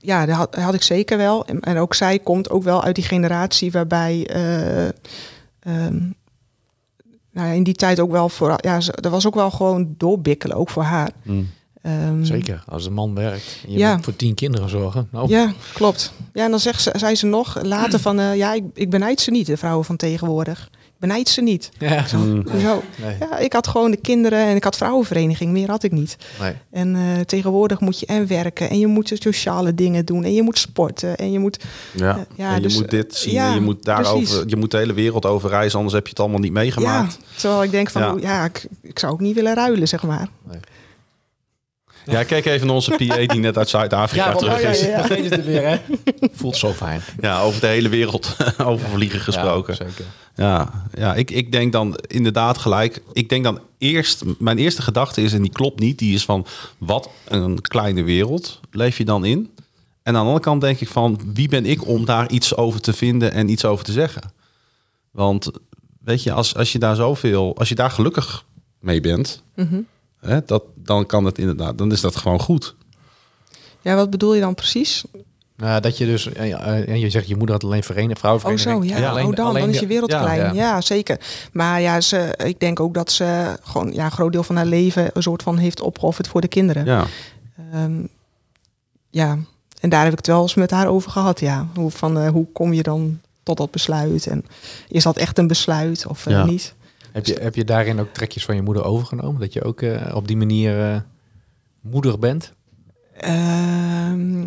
[0.00, 1.46] ja, dat had, had ik zeker wel.
[1.46, 4.26] En, en ook zij komt ook wel uit die generatie waarbij.
[4.26, 5.98] eh, ehm,
[7.32, 8.54] nou ja, in die tijd ook wel voor.
[8.60, 11.10] Ja, er was ook wel gewoon doorbikkelen, ook voor haar.
[11.86, 13.58] Ehm, Zeker, als een man werkt.
[13.66, 13.94] En je Ja.
[13.94, 15.08] moet voor tien kinderen zorgen.
[15.10, 16.12] Nou, Ja, klopt.
[16.32, 18.18] Ja, en dan zegt ze, zei ze nog later van...
[18.20, 20.68] eh, ja, ik, ik benijd ze niet, de vrouwen van tegenwoordig.
[20.72, 21.70] Ik benijd ze niet.
[21.78, 22.04] Ja.
[22.16, 22.42] Mm.
[22.60, 22.82] Zo.
[23.02, 23.16] Nee.
[23.20, 25.52] Ja, ik had gewoon de kinderen en ik had vrouwenvereniging.
[25.52, 26.16] Meer had ik niet.
[26.40, 26.52] Nee.
[26.70, 30.42] En eh, tegenwoordig moet je en werken en je moet sociale dingen doen en je
[30.42, 33.48] moet sporten en je moet Ja, Eh, ja, en je dus, moet dit zien ja,
[33.48, 34.42] en je moet daarover, precies.
[34.46, 37.18] je moet de hele wereld over reizen, anders heb je het allemaal niet meegemaakt.
[37.20, 37.26] ja.
[37.40, 38.14] Terwijl ik denk van Ja.
[38.20, 40.28] ja, ik, ik zou ook niet willen ruilen zeg maar.
[42.06, 44.80] Ja, kijk even naar onze PA die net uit Zuid-Afrika terug ja, is.
[44.80, 45.42] ja, Ja, ja.
[45.42, 45.76] Weer, hè?
[46.32, 47.02] Voelt zo fijn.
[47.42, 49.74] over de hele wereld overvliegen gesproken.
[49.78, 50.04] Ja, zeker.
[50.34, 53.02] Ja, ja ik, ik denk dan inderdaad gelijk.
[53.12, 56.46] Ik denk dan eerst, mijn eerste gedachte is, en die klopt niet, die is van
[56.78, 59.38] wat een kleine wereld leef je dan in.
[59.38, 59.48] En
[60.02, 62.92] aan de andere kant denk ik van wie ben ik om daar iets over te
[62.92, 64.22] vinden en iets over te zeggen.
[65.10, 65.50] Want
[66.04, 68.44] weet je, als, als je daar zoveel, als je daar gelukkig
[68.80, 69.80] mee bent, Mhm.
[70.26, 72.74] Hè, dat, dan kan het inderdaad, dan is dat gewoon goed.
[73.80, 75.04] Ja, wat bedoel je dan precies?
[75.56, 78.92] Nou, dat je dus, en je zegt je moeder had alleen vereniging, Oh vrouwenvereniging.
[78.92, 79.10] zo, ja.
[79.10, 80.38] alleen- oh dan, alleen dan is je wereld ja, klein.
[80.40, 80.52] ja.
[80.52, 80.80] Ja.
[80.80, 81.20] zeker.
[81.52, 84.66] Maar ja, ze, ik denk ook dat ze gewoon ja, een groot deel van haar
[84.66, 86.84] leven een soort van heeft opgeofferd voor de kinderen.
[86.84, 87.06] Ja,
[87.72, 88.00] Ehm,
[89.10, 89.38] ja.
[89.80, 91.40] En daar heb ik het wel eens met haar over gehad.
[91.40, 94.26] Ja, hoe, van, eh, hoe kom je dan tot dat besluit?
[94.26, 94.44] En
[94.88, 96.44] is dat echt een besluit of eh, Ja.
[96.44, 96.74] niet?
[97.16, 99.40] Heb je, heb je daarin ook trekjes van je moeder overgenomen?
[99.40, 101.00] Dat je ook eh, op die manier eh,
[101.80, 102.52] moeder bent?
[103.16, 104.44] Ehm,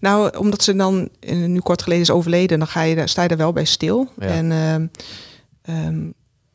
[0.00, 3.22] nou, omdat ze dan eh, nu kort geleden is overleden, dan ga je, daar- sta
[3.22, 4.08] je er wel bij stil.
[4.18, 4.26] Ja.
[4.26, 4.86] En ehm,
[5.62, 6.00] ehm,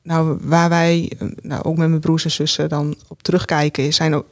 [0.04, 4.14] nou, waar wij, nou, ook met mijn broers en zussen dan op terugkijken, is- zijn
[4.16, 4.26] ook,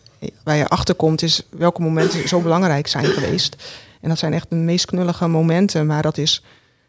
[0.44, 3.56] waar je achterkomt, is welke momenten zo belangrijk zijn geweest.
[4.02, 6.44] En dat zijn echt de meest knullige momenten, maar dat is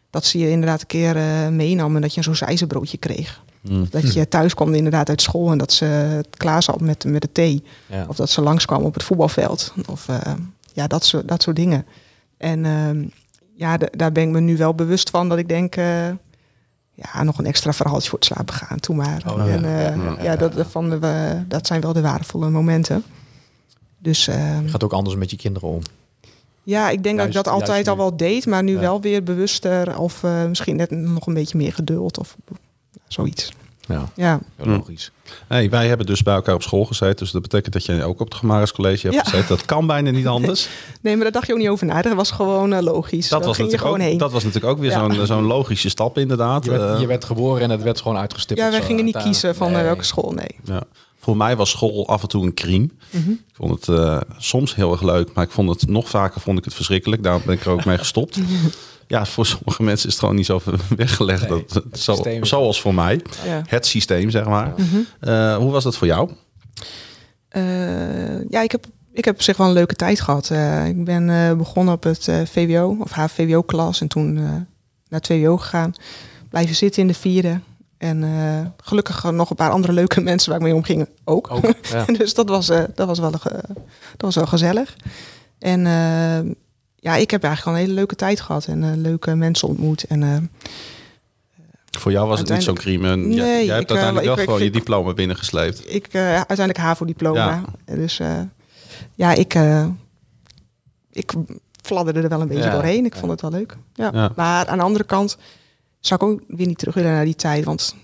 [0.09, 1.15] dat ze je inderdaad een keer
[1.53, 3.43] meenam en dat je zo'n zijzenbroodje kreeg.
[3.69, 3.87] Mm.
[3.89, 7.31] Dat je thuis kwam inderdaad uit school en dat ze klaar zat met, met de
[7.31, 7.63] thee.
[7.85, 8.05] Ja.
[8.07, 9.73] Of dat ze langskwam op het voetbalveld.
[9.89, 10.33] Of eh,
[10.73, 11.85] ja, dat soort, dat soort dingen.
[12.37, 13.03] En ehm,
[13.55, 15.75] ja, daar ben ik me nu wel bewust van dat ik denk...
[15.75, 16.07] eh,
[16.93, 18.79] ja, nog een extra verhaaltje voor het slapen gaan.
[18.79, 19.23] Toen maar.
[19.27, 19.47] Oh, ja.
[19.53, 20.17] en, eh, Ja.
[20.23, 23.03] ja, dat, van de, dat zijn wel de waardevolle momenten.
[23.99, 25.79] Dus ehm, Je gaat ook anders met je kinderen om.
[26.63, 28.45] ja, ik denk dat ik dat altijd al wel deed.
[28.45, 28.79] Maar nu Ja.
[28.79, 29.97] wel weer bewuster.
[29.99, 32.17] Of misschien net nog een beetje meer geduld.
[32.19, 32.35] Of
[33.15, 33.51] zoiets.
[33.87, 35.11] Ja, Ja, logisch.
[35.47, 37.15] Hey, wij hebben dus bij elkaar op school gezeten.
[37.15, 39.23] Dus dat betekent dat je ook op het Gemaris College hebt Ja.
[39.23, 39.47] gezeten.
[39.47, 40.67] Dat kan bijna niet anders.
[41.01, 42.01] nee, maar daar dacht je ook niet over na.
[42.01, 43.29] Dat was gewoon eh, logisch.
[43.29, 44.17] Dat was, ging je natuurlijk gewoon ook, heen.
[44.17, 45.13] dat was natuurlijk ook weer Ja.
[45.15, 46.65] zo'n zo'n logische stap inderdaad.
[46.65, 48.67] Je werd, Eh, je werd geboren en het werd gewoon uitgestippeld.
[48.67, 49.83] Ja, wij zo gingen niet kiezen van eh, Nee.
[49.83, 50.55] welke school, nee.
[50.63, 50.83] ja.
[51.19, 52.89] Voor mij was school af en toe een crime.
[53.09, 53.31] Mhm.
[53.31, 56.57] Ik vond het eh, soms heel erg leuk, maar ik vond het nog vaker vond
[56.57, 57.23] ik het verschrikkelijk.
[57.23, 58.39] Daar ben ik er ook mee gestopt.
[59.07, 60.61] Ja, voor sommige mensen is het gewoon niet zo
[60.95, 61.49] weggelegd.
[61.49, 63.21] Nee, dat, zo, zoals voor mij.
[63.45, 63.61] Ja.
[63.67, 64.73] Het systeem, zeg maar.
[64.77, 64.97] Mhm.
[65.19, 66.31] Eh, hoe was dat voor jou?
[67.49, 70.49] Eh, ja, ik heb, ik heb op zich wel een leuke tijd gehad.
[70.49, 74.01] Eh, ik ben eh, begonnen op het VWO, of HVWO-klas.
[74.01, 75.93] En toen eh, naar het VWO gegaan.
[76.49, 77.59] Blijven zitten in de vierde.
[77.97, 81.51] En eh, gelukkig nog een paar andere leuke mensen waar ik mee omging ook.
[81.51, 82.05] Ook, ja.
[82.17, 83.41] dus dat was, eh, dat, was wel, dat
[84.17, 84.95] was wel gezellig.
[85.59, 86.51] En eh,
[87.05, 90.03] ja, ik heb eigenlijk al een hele leuke tijd gehad en eh, leuke mensen ontmoet.
[90.03, 90.37] En eh,
[91.99, 93.07] Voor jou was het niet zo'n crime.
[93.07, 95.93] Jij- Nee, jij, hebt ik, eh, uiteindelijk wel ik- gewoon je diploma binnengesleept.
[95.93, 97.63] ik eh, uiteindelijk HAVO-diploma.
[97.85, 97.95] Ja.
[97.95, 98.39] Dus eh,
[99.15, 99.87] ja, ik, eh,
[101.11, 101.33] ik
[101.81, 103.05] fladderde er wel een beetje Ja, doorheen.
[103.05, 103.77] Ik vond het wel leuk.
[103.93, 104.09] Ja.
[104.13, 104.31] Ja.
[104.35, 105.37] Maar aan de andere kant
[105.99, 107.63] zou ik ook weer niet terug willen naar die tijd.
[107.65, 107.95] Want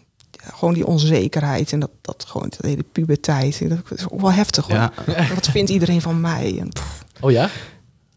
[0.54, 3.70] gewoon die onzekerheid en dat, dat gewoon de hele puberteit.
[3.70, 4.76] Dat is ook wel heftig hoor.
[4.76, 4.92] Ja,
[5.36, 6.58] Wat vindt iedereen van mij?
[6.60, 6.70] En,
[7.20, 7.50] Oh ja?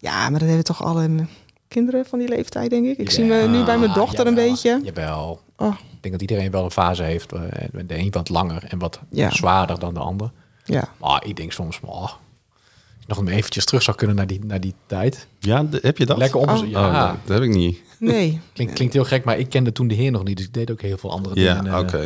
[0.05, 1.27] Ja, maar dat hebben toch alle
[1.69, 2.99] kinderen van die leeftijd, denk ik.
[2.99, 4.81] Ik zie me nu bij mijn Ja, dochter een beetje.
[4.85, 5.41] Jawel.
[5.57, 7.33] Oh, Ik denk dat iedereen wel een fase heeft.
[7.33, 7.41] eh,
[7.87, 9.31] De een wat langer en wat Ja.
[9.31, 10.31] zwaarder dan de ander.
[10.65, 10.89] ja.
[11.01, 14.61] Maar ik denk soms, oh, als ik nog eventjes terug zou kunnen naar die, naar
[14.61, 15.27] die tijd.
[15.39, 16.17] ja heb je dat?
[16.17, 16.49] Lekker om.
[16.49, 16.59] Oh.
[16.63, 17.79] Oh, Ja, nee, dat heb ik niet.
[17.99, 18.41] Nee.
[18.55, 20.37] klinkt, klinkt heel gek, maar ik kende toen de heer nog niet.
[20.37, 21.79] Dus ik deed ook heel veel andere Ja, dingen.
[21.79, 21.99] oké.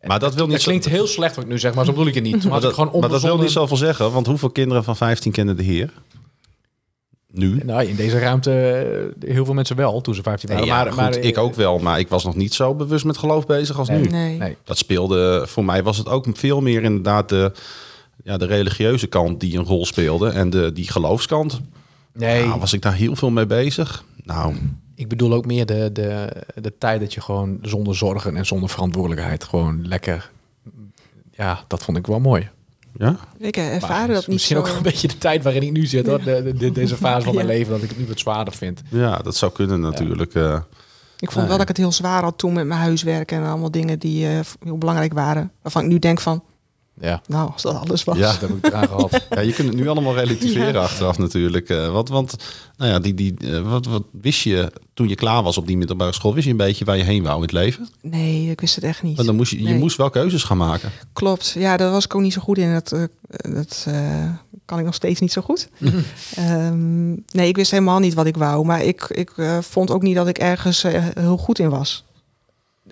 [0.00, 1.84] eh, Maar dat wil niet Het zo- klinkt heel slecht wat ik nu zeg, maar
[1.84, 2.32] zo bedoel ik het niet.
[2.42, 4.84] Maar, Maar als ik dat, gewoon maar dat wil niet zoveel zeggen, want hoeveel kinderen
[4.84, 5.92] van 15 kennen de Heer?
[7.32, 7.60] Nu?
[7.64, 8.52] Nou, in deze ruimte
[9.22, 10.64] eh, heel veel mensen wel, toen ze 15 waren.
[10.64, 12.74] Nee, ja, maar, goed, maar, eh, ik ook wel, maar ik was nog niet zo
[12.74, 14.00] bewust met geloof bezig als Nee.
[14.00, 14.08] nu.
[14.08, 14.38] Nee.
[14.38, 14.56] Nee.
[14.64, 17.52] Dat speelde, voor mij was het ook veel meer inderdaad de,
[18.24, 20.28] ja, de religieuze kant die een rol speelde.
[20.28, 21.60] En de, die geloofskant,
[22.12, 24.04] Nee, nou, was ik daar heel veel mee bezig.
[24.24, 24.54] Nou,
[24.94, 28.68] ik bedoel ook meer de, de, de tijd dat je gewoon zonder zorgen en zonder
[28.68, 30.30] verantwoordelijkheid gewoon lekker...
[31.32, 32.48] Ja, dat vond ik wel mooi.
[32.98, 33.16] Ja.
[33.38, 34.62] Ik ervaarde dat niet Misschien zo.
[34.62, 36.18] ook een beetje de tijd waarin ik nu zit, hoor.
[36.24, 37.52] De, de- de- deze fase van mijn Ja.
[37.52, 38.82] leven, dat ik het nu wat zwaarder vind.
[38.90, 40.34] ja, dat zou kunnen natuurlijk.
[40.34, 40.58] eh.
[41.18, 43.70] Ik vond wel dat ik het heel zwaar had toen met mijn huiswerk en allemaal
[43.70, 45.52] dingen die eh, heel belangrijk waren.
[45.62, 46.42] Waarvan ik nu denk van,
[47.00, 48.16] Ja, nou, als dat alles was.
[48.16, 48.30] Ja.
[48.32, 49.20] dat heb ik eraan gehad.
[49.30, 50.80] Ja, je kunt het nu allemaal relativeren Ja.
[50.80, 51.68] achteraf natuurlijk.
[51.68, 52.36] eh, want, want
[52.76, 55.76] nou ja, die, die, eh, wat, wat wist je toen je klaar was op die
[55.76, 56.34] middelbare school?
[56.34, 57.88] Wist je een beetje waar je heen wou in het leven?
[58.02, 59.14] Nee, ik wist het echt niet.
[59.16, 60.90] Want dan moest je, je moest wel keuzes gaan maken.
[61.12, 61.54] Klopt.
[61.58, 62.72] Ja, daar was ik ook niet zo goed in.
[62.72, 63.02] Dat, eh,
[63.54, 63.86] dat
[64.64, 65.68] kan ik nog steeds niet zo goed.
[66.34, 68.64] Ehm, nee, ik wist helemaal niet wat ik wou.
[68.64, 70.82] Maar ik, ik vond ook niet dat ik ergens
[71.14, 72.04] heel goed in was.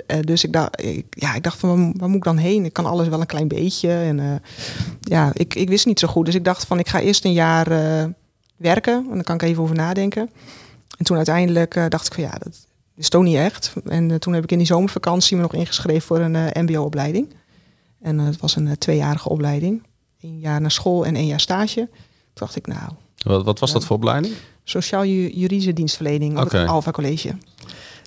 [0.06, 2.64] Eh, dus ik dacht, ik, ja, ik dacht van waar, moet ik dan heen?
[2.64, 3.90] Ik kan alles wel een klein beetje.
[3.90, 4.35] En eh,
[5.00, 6.26] ja, ik, ik wist niet zo goed.
[6.26, 8.04] Dus ik dacht van ik ga eerst een jaar eh,
[8.56, 8.94] werken.
[8.94, 10.30] En dan kan ik even over nadenken.
[10.98, 13.72] En toen uiteindelijk dacht ik van ja, dat is toch niet echt.
[13.85, 17.35] En toen heb ik in die zomervakantie me nog ingeschreven voor een mbo-opleiding.
[18.00, 19.82] En het was een tweejarige opleiding.
[20.20, 21.74] Een jaar naar school en één jaar stage.
[21.74, 21.88] Toen
[22.35, 24.35] dacht ik, nou, Wat, wat was dat voor opleiding?
[24.64, 27.35] sociaal-juridische dienstverlening op het Alpha College.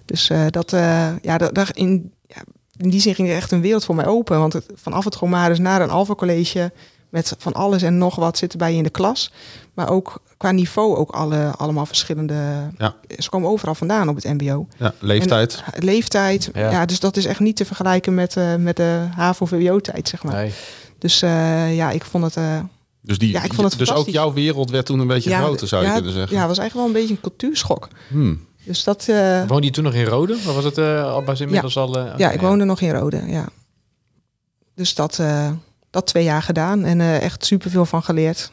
[0.10, 2.42] Dus eh, dat, eh, ja, dat, dat in, ja,
[2.78, 4.40] in die zin ging er echt een wereld voor mij open.
[4.40, 6.72] Want het, vanaf het Gomaris naar een Alpha College
[7.10, 9.32] met van alles en nog wat zitten bij je in de klas.
[9.74, 12.70] Maar ook qua niveau ook alle, allemaal verschillende...
[12.78, 12.96] Ja.
[13.18, 14.68] Ze komen overal vandaan op het mbo.
[14.78, 15.64] Ja, leeftijd.
[15.74, 16.72] En, leeftijd, Ja.
[16.72, 16.86] ja.
[16.86, 20.34] dus dat is echt niet te vergelijken met, eh, met de HAVO-VWO-tijd, zeg maar.
[20.34, 20.54] Nee.
[20.98, 22.36] Dus eh, ja, ik vond het...
[22.36, 22.60] eh,
[23.02, 25.42] dus die, ja, ik vond het dus ook jouw wereld werd toen een beetje ja,
[25.42, 26.34] groter, zou je kunnen zeggen.
[26.34, 27.88] Ja, het was eigenlijk wel een beetje een cultuurschok.
[28.08, 28.48] Hmm.
[28.64, 29.08] Dus dat...
[29.08, 30.34] eh, Woonde je toen nog in Rode?
[30.34, 31.98] Of was het uh, al was inmiddels al...
[32.00, 33.46] eh, ja, ik woonde nog in Rode, ja.
[34.76, 35.52] Dus dat, eh,
[35.90, 38.52] dat twee jaar gedaan en eh, echt superveel van geleerd.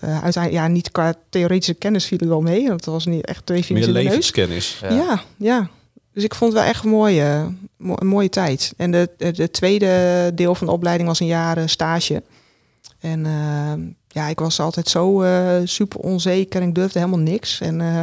[0.00, 2.68] Eh uiteindelijk, ja, niet qua theoretische kennis viel er wel mee.
[2.68, 4.08] want Dat was niet echt twee Meer vingers in de neus.
[4.08, 4.78] levenskennis.
[4.82, 4.88] Ja.
[4.94, 5.22] Ja.
[5.36, 5.68] ja,
[6.12, 8.72] Dus ik vond het wel echt een mooie, mo- een mooie tijd.
[8.76, 12.22] En de, de, de tweede deel van de opleiding was een jaar stage.
[13.00, 13.24] En
[14.08, 17.60] ja, ik was altijd zo eh, super onzeker en ik durfde helemaal niks.
[17.60, 18.00] En eh,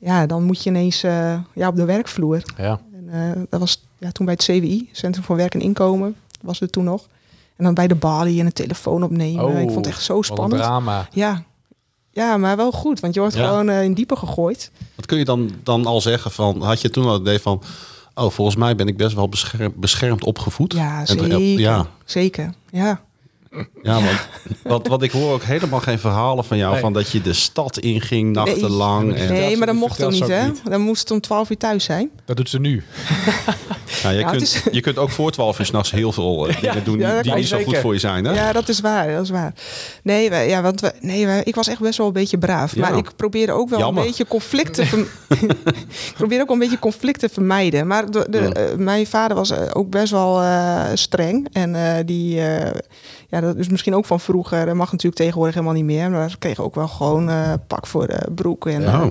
[0.00, 2.42] ja, dan moet je ineens eh, ja, op de werkvloer.
[2.56, 2.80] Ja.
[2.94, 6.58] En, eh, dat was ja, toen bij het CWI, Centrum voor Werk en Inkomen, was
[6.60, 7.06] het toen nog.
[7.56, 9.44] En dan bij de balie en een telefoon opnemen.
[9.44, 10.62] Oh, ik vond het echt zo Wat een spannend.
[10.62, 11.08] drama.
[11.12, 11.42] Ja.
[12.10, 13.46] ja, maar wel goed, want je wordt Ja.
[13.48, 14.70] gewoon eh, in diepe gegooid.
[14.94, 17.62] Wat kun je dan, dan al zeggen van, had je toen al het idee van,
[18.14, 20.72] oh, volgens mij ben ik best wel beschermd, beschermd opgevoed.
[20.72, 21.40] Ja, En- zeker.
[21.40, 23.00] ja, Zeker, ja.
[23.82, 24.28] Ja want,
[24.62, 26.80] want, want ik hoor ook helemaal geen verhalen van jou Nee.
[26.80, 29.12] van dat je de stad inging nachtenlang.
[29.12, 29.26] Nee.
[29.26, 30.46] En, Nee, maar dat mocht ook niet, hè?
[30.46, 30.60] niet.
[30.64, 32.10] Dan moest het om 12 uur thuis zijn.
[32.24, 32.82] Dat doet ze nu.
[34.02, 36.60] ja, je, Ja, kunt, is- je kunt ook voor 12 uur s'nachts heel veel eh,
[36.60, 37.72] dingen doen ja, die, niet zo zeker.
[37.72, 38.24] goed voor je zijn.
[38.24, 38.32] Hè?
[38.34, 39.52] Ja, dat is waar, dat is waar.
[40.02, 42.74] Nee, wij, ja, want we, nee wij, ik was echt best wel een beetje braaf.
[42.74, 42.80] Ja.
[42.80, 44.02] Maar ik probeerde ook wel Jammer.
[44.02, 44.86] een beetje conflicten...
[46.08, 47.86] ik probeerde ook een beetje conflicten te vermijden.
[47.86, 48.48] Maar de, de, Ja.
[48.52, 51.48] eh, mijn vader was eh, ook best wel eh, streng.
[51.52, 52.40] En eh, die...
[53.30, 54.66] ja, dat is misschien ook van vroeger.
[54.66, 56.10] Dat mag natuurlijk tegenwoordig helemaal niet meer.
[56.10, 58.66] Maar ze kregen ook wel gewoon eh, pak voor de broek.
[58.66, 59.08] En, Ja.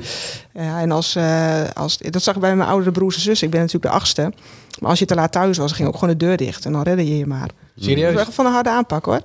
[0.54, 1.98] eh, en als, eh, als...
[1.98, 3.46] Dat zag ik bij mijn oudere broers en zussen.
[3.48, 4.32] Ik ben natuurlijk de achtste.
[4.80, 6.66] Maar als je te laat thuis was, ging ook gewoon de deur dicht.
[6.66, 7.48] En dan redde je je maar.
[7.76, 8.14] Dat Serieus?
[8.14, 9.22] was echt van een harde aanpak hoor.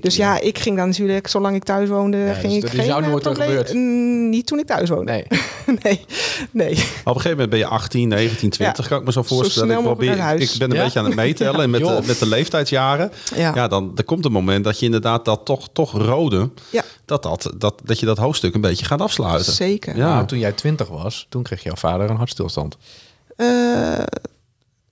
[0.00, 2.80] Dus ja, ik ging dan natuurlijk, zolang ik thuis woonde, Ja, ging dus ik dat
[2.80, 3.72] is jou eh, nooit probleem- gebeurd?
[3.74, 5.12] Mm, Niet toen ik thuis woonde.
[5.12, 5.26] Nee.
[6.50, 9.68] nee, op een gegeven moment ben je 18, 19, 20, kan ik me zo voorstellen.
[9.68, 10.52] snel ik, probeer, naar huis.
[10.52, 10.82] ik ben een Ja?
[10.82, 13.12] beetje aan het meetellen en met, de, met de leeftijdsjaren.
[13.34, 13.52] Ja.
[13.54, 16.82] Ja, dan er komt een moment dat je inderdaad dat toch, toch rode, Ja.
[17.04, 19.52] dat, dat, dat, dat je dat hoofdstuk een beetje gaat afsluiten.
[19.52, 19.96] Zeker.
[19.96, 20.14] Ja.
[20.14, 22.76] Maar toen jij 20 was, toen kreeg jouw vader een hartstilstand.
[23.36, 23.46] Eh,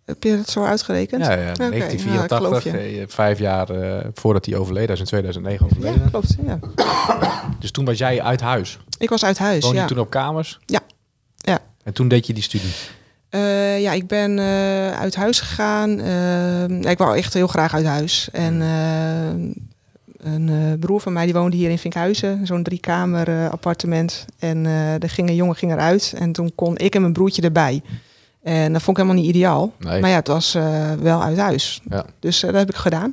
[0.04, 1.24] heb je het zo uitgerekend?
[1.24, 3.00] Ja, ja Oké, ja, ik 1984, geloof je.
[3.00, 6.00] eh, vijf jaar eh, voordat hij overleden is, in 2009 overleden.
[6.02, 6.36] Ja, klopt.
[6.46, 6.58] Ja.
[7.58, 8.78] Dus toen was jij uit huis.
[8.98, 9.62] Ik was uit huis.
[9.62, 9.82] Woonde ja.
[9.82, 10.58] je toen op kamers?
[10.66, 10.80] Ja.
[11.36, 11.58] Ja.
[11.82, 12.72] En toen deed je die studie.
[13.28, 14.38] Eh, ja, ik ben
[14.98, 15.90] uit huis gegaan.
[16.86, 18.28] Ik wou echt heel graag uit huis.
[18.32, 18.60] En
[20.20, 24.24] een broer van mij die woonde hier in Vinkhuizen, zo'n driekamer appartement.
[24.38, 24.66] En
[25.00, 27.82] er ging een jongen ging eruit en toen kon ik en mijn broertje erbij.
[28.44, 29.72] En dat vond ik helemaal niet ideaal.
[29.78, 30.00] Nee.
[30.00, 31.80] Maar ja, het was eh, wel uit huis.
[31.88, 32.04] Ja.
[32.18, 33.12] Dus eh, dat heb ik gedaan.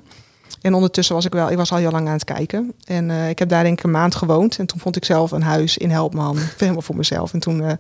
[0.62, 2.74] En ondertussen was ik wel, ik was al heel lang aan het kijken.
[2.86, 4.58] En eh, ik heb daar denk ik een maand gewoond.
[4.58, 7.34] En toen vond ik zelf een huis in Helpman, helemaal voor mezelf.
[7.34, 7.78] En toen,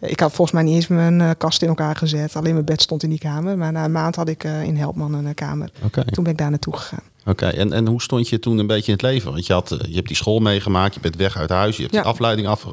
[0.00, 2.36] ik had volgens mij niet eens mijn kast in elkaar gezet.
[2.36, 3.58] Alleen mijn bed stond in die kamer.
[3.58, 5.70] Maar na een maand had ik in Helpman een kamer.
[6.06, 7.11] Toen ben ik daar naartoe gegaan.
[7.26, 9.32] Oké, en, en hoe stond je toen een beetje in het leven?
[9.32, 11.82] Want je, had, eh, je hebt die school meegemaakt, je bent weg uit huis, je
[11.82, 12.02] hebt Ja.
[12.02, 12.66] de afleiding af,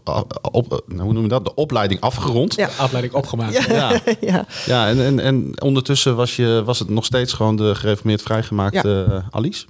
[0.51, 1.45] op, eh, hoe noem je dat?
[1.45, 2.55] De opleiding afgerond.
[2.55, 2.69] Ja.
[2.77, 3.53] Afleiding opgemaakt.
[3.67, 3.73] Ja.
[3.75, 3.99] Ja,
[4.31, 4.45] ja.
[4.65, 9.05] ja en, en, en ondertussen was, je, was het nog steeds gewoon de gereformeerd vrijgemaakte
[9.09, 9.65] eh, Alice.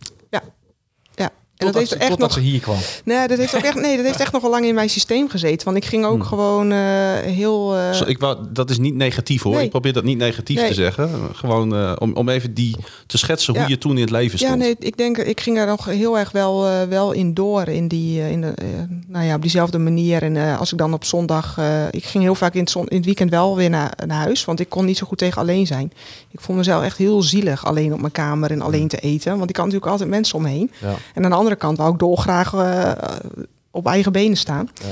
[1.60, 2.78] En dat Totdat, heeft ze, echt nog, ze hier kwam.
[3.06, 5.30] nee, dat heeft ook echt, nee, dat heeft echt nog wel lang in mijn systeem
[5.30, 5.66] gezeten.
[5.66, 6.78] Want ik ging ook gewoon eh,
[7.20, 7.76] heel.
[7.78, 9.54] eh, Zo, ik wou, dat is niet negatief hoor.
[9.54, 9.64] Nee.
[9.64, 10.68] Ik probeer dat niet negatief Nee.
[10.68, 11.10] te zeggen.
[11.34, 12.76] Gewoon eh, om, om even die
[13.08, 14.52] te schetsen hoe je toen in het leven stond.
[14.54, 17.68] Ja, nee, ik denk, ik ging er nog heel erg wel, eh, wel in door.
[17.68, 18.54] In die, in de,
[19.08, 20.24] nou ja, op diezelfde manier.
[20.24, 22.88] En eh, als ik dan op zondag, eh, ik ging heel vaak in het, zon,
[22.88, 24.46] in het weekend wel weer naar, naar huis.
[24.46, 25.92] Want ik kon niet zo goed tegen alleen zijn.
[26.32, 29.38] Ik vond mezelf echt heel zielig alleen op mijn kamer en alleen te eten.
[29.38, 30.72] Want ik had natuurlijk altijd mensen om me heen.
[30.82, 30.96] Ja.
[31.14, 32.92] En aan de andere kant wou ik dolgraag eh,
[33.72, 34.70] op eigen benen staan.
[34.74, 34.88] Ja.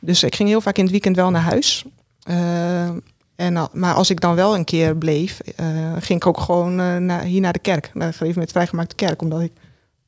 [0.00, 1.84] Dus ik ging heel vaak in het weekend wel naar huis.
[2.22, 2.88] Eh,
[3.36, 5.66] en, maar als ik dan wel een keer bleef, eh,
[5.98, 6.74] ging ik ook gewoon
[7.06, 7.90] naar, hier naar de kerk.
[7.94, 9.22] Naar de gegeven met vrijgemaakte kerk.
[9.22, 9.52] Omdat ik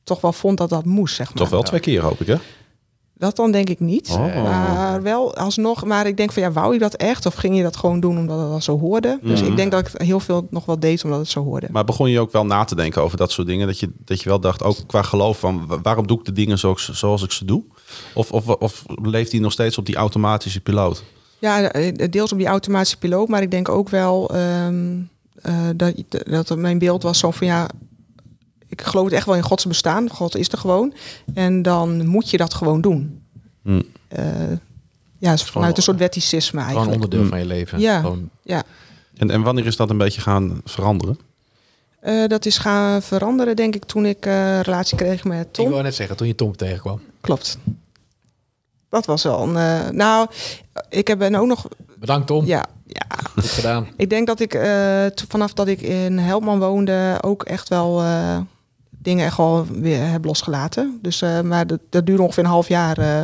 [0.03, 1.37] toch wel vond dat dat moest, zeg maar.
[1.37, 2.35] Toch wel twee keer hoop ik hè?
[3.23, 4.09] Dat dan denk ik niet.
[4.11, 4.43] Oh.
[4.43, 5.85] Maar wel alsnog.
[5.85, 7.25] Maar ik denk van ja, wou je dat echt?
[7.25, 9.19] Of ging je dat gewoon doen omdat het al zo hoorde?
[9.21, 9.49] Dus Mhm.
[9.51, 11.67] ik denk dat ik heel veel nog wel deed omdat het zo hoorde.
[11.71, 13.67] Maar begon je ook wel na te denken over dat soort dingen?
[13.67, 16.31] Dat je, dat je wel dacht, ook qua geloof van wa- waarom doe ik de
[16.31, 17.63] dingen zoals, zoals ik ze doe?
[18.13, 21.03] Of, of, of leeft hij nog steeds op die automatische piloot?
[21.39, 24.99] Ja, eh, deels op die automatische piloot, maar ik denk ook wel ehm,
[25.41, 25.93] eh, dat,
[26.29, 27.67] dat mijn beeld was zo van ja,
[28.79, 30.09] ik geloof echt wel in Gods bestaan.
[30.09, 30.93] God is er gewoon.
[31.33, 33.21] En dan moet je dat gewoon doen.
[33.63, 33.81] Hm.
[34.07, 34.23] Eh,
[35.17, 37.03] ja, is vanuit een soort wetticisme Gewoon eigenlijk.
[37.03, 37.79] onderdeel van je leven.
[37.79, 37.99] Ja.
[37.99, 38.63] Gewoon, Ja,
[39.17, 41.19] En, en wanneer is dat een beetje gaan veranderen?
[41.99, 45.69] Eh, dat is gaan veranderen denk ik toen ik eh, relatie kreeg met ik Tom.
[45.69, 46.99] wou net zeggen, toen je Tom tegenkwam.
[47.21, 47.57] Klopt.
[48.89, 49.55] Dat was wel een...
[49.55, 50.27] eh, nou,
[50.89, 51.67] ik heb ben ook nog...
[51.99, 52.45] Bedankt Tom.
[52.45, 53.05] Ja, ja,
[53.35, 53.87] Goed gedaan.
[53.97, 58.39] Ik denk dat ik eh, vanaf dat ik in Helpman woonde ook echt wel eh,
[59.03, 60.99] dingen echt wel weer heb losgelaten.
[61.01, 63.23] Dus, eh, maar dat, dat duurde ongeveer een half jaar eh,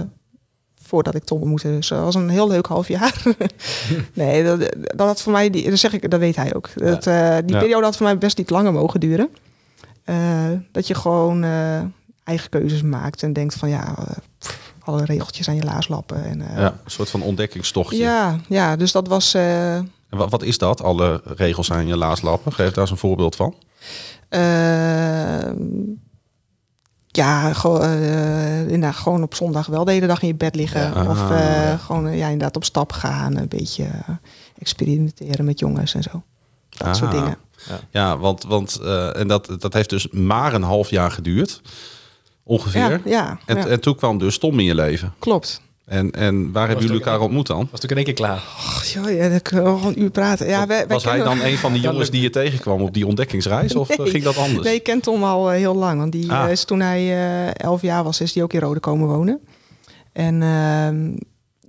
[0.84, 1.68] voordat ik Tom ontmoette.
[1.68, 3.24] Dus dat was een heel leuk half jaar.
[4.14, 4.60] nee, dat,
[4.96, 6.70] dat had voor mij, die, dat zeg ik, dat weet hij ook.
[6.76, 7.60] Dat, eh, die Ja.
[7.62, 9.30] periode had voor mij best niet langer mogen duren.
[10.04, 10.16] Eh,
[10.72, 11.80] dat je gewoon eh,
[12.24, 14.06] eigen keuzes maakt en denkt van ja, eh,
[14.38, 16.24] pff, alle regeltjes aan je laars lappen.
[16.26, 17.98] En, eh, Ja, een soort van ontdekkingstochtje.
[17.98, 19.34] ja, ja, dus dat was.
[19.34, 20.84] eh, En wat, wat is dat?
[20.84, 22.54] Alle regels aan je laaslappen?
[22.54, 23.56] Geef daar eens een voorbeeld van.
[24.30, 25.58] Ehm,
[27.08, 30.82] ja, gewoon, eh, inderdaad, gewoon op zondag wel de hele dag in je bed liggen.
[30.82, 31.10] Ja.
[31.10, 31.78] Of Ah, eh, ja.
[31.78, 33.38] gewoon ja, inderdaad op stap gaan.
[33.38, 33.88] Een beetje
[34.60, 36.24] experimenteren met jongens en zo.
[36.70, 37.20] Dat soort Ah.
[37.22, 37.38] dingen.
[37.92, 41.62] Ja, want, want eh, en dat, dat heeft dus maar een half jaar geduurd.
[42.44, 42.90] Ongeveer.
[42.90, 45.14] Ja, ja, En, en toen kwam dus Tom in je leven.
[45.20, 45.62] klopt.
[45.90, 47.58] En, en waar hebben jullie elkaar ontmoet dan?
[47.72, 48.38] Was natuurlijk in één keer klaar.
[48.58, 50.48] Ach, joh, ja, dan kunnen we gewoon een uur praten.
[50.48, 53.08] Ja, wij, wij Was hij dan een van die jongens die je tegenkwam op die
[53.08, 53.76] ontdekkingsreis?
[53.76, 54.10] Of eh, Nee.
[54.10, 54.66] ging dat anders?
[54.66, 56.00] Nee, ik ken Tom al eh, heel lang.
[56.00, 56.46] Want die Ah.
[56.46, 59.40] eh, is toen hij eh, elf jaar was, is hij ook in Rode komen wonen.
[60.14, 61.12] En ehm,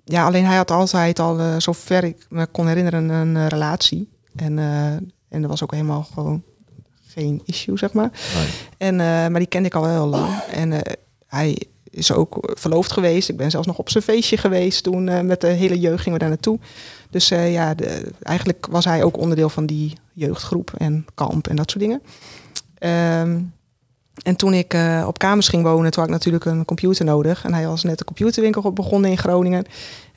[0.04, 4.08] ja, alleen hij had altijd al, zover ik me kon herinneren, een relatie.
[4.36, 4.84] En, eh,
[5.28, 6.42] en dat was ook helemaal gewoon
[7.06, 8.10] geen issue, zeg maar.
[8.78, 10.28] En, eh, maar die kende ik al wel heel lang.
[10.52, 10.92] En eh,
[11.26, 13.28] hij is ook verloofd geweest.
[13.28, 15.08] Ik ben zelfs nog op zijn feestje geweest toen.
[15.08, 16.58] eh, met de hele jeugd gingen we daar naartoe.
[17.10, 17.74] Dus eh, ja,
[18.22, 22.02] eigenlijk was hij ook onderdeel van die jeugdgroep en kamp en dat soort dingen.
[22.78, 23.40] Ehm,
[24.22, 27.44] en toen ik eh, op kamers ging wonen, toen had ik natuurlijk een computer nodig.
[27.44, 29.64] En hij was net een computerwinkel begonnen in Groningen.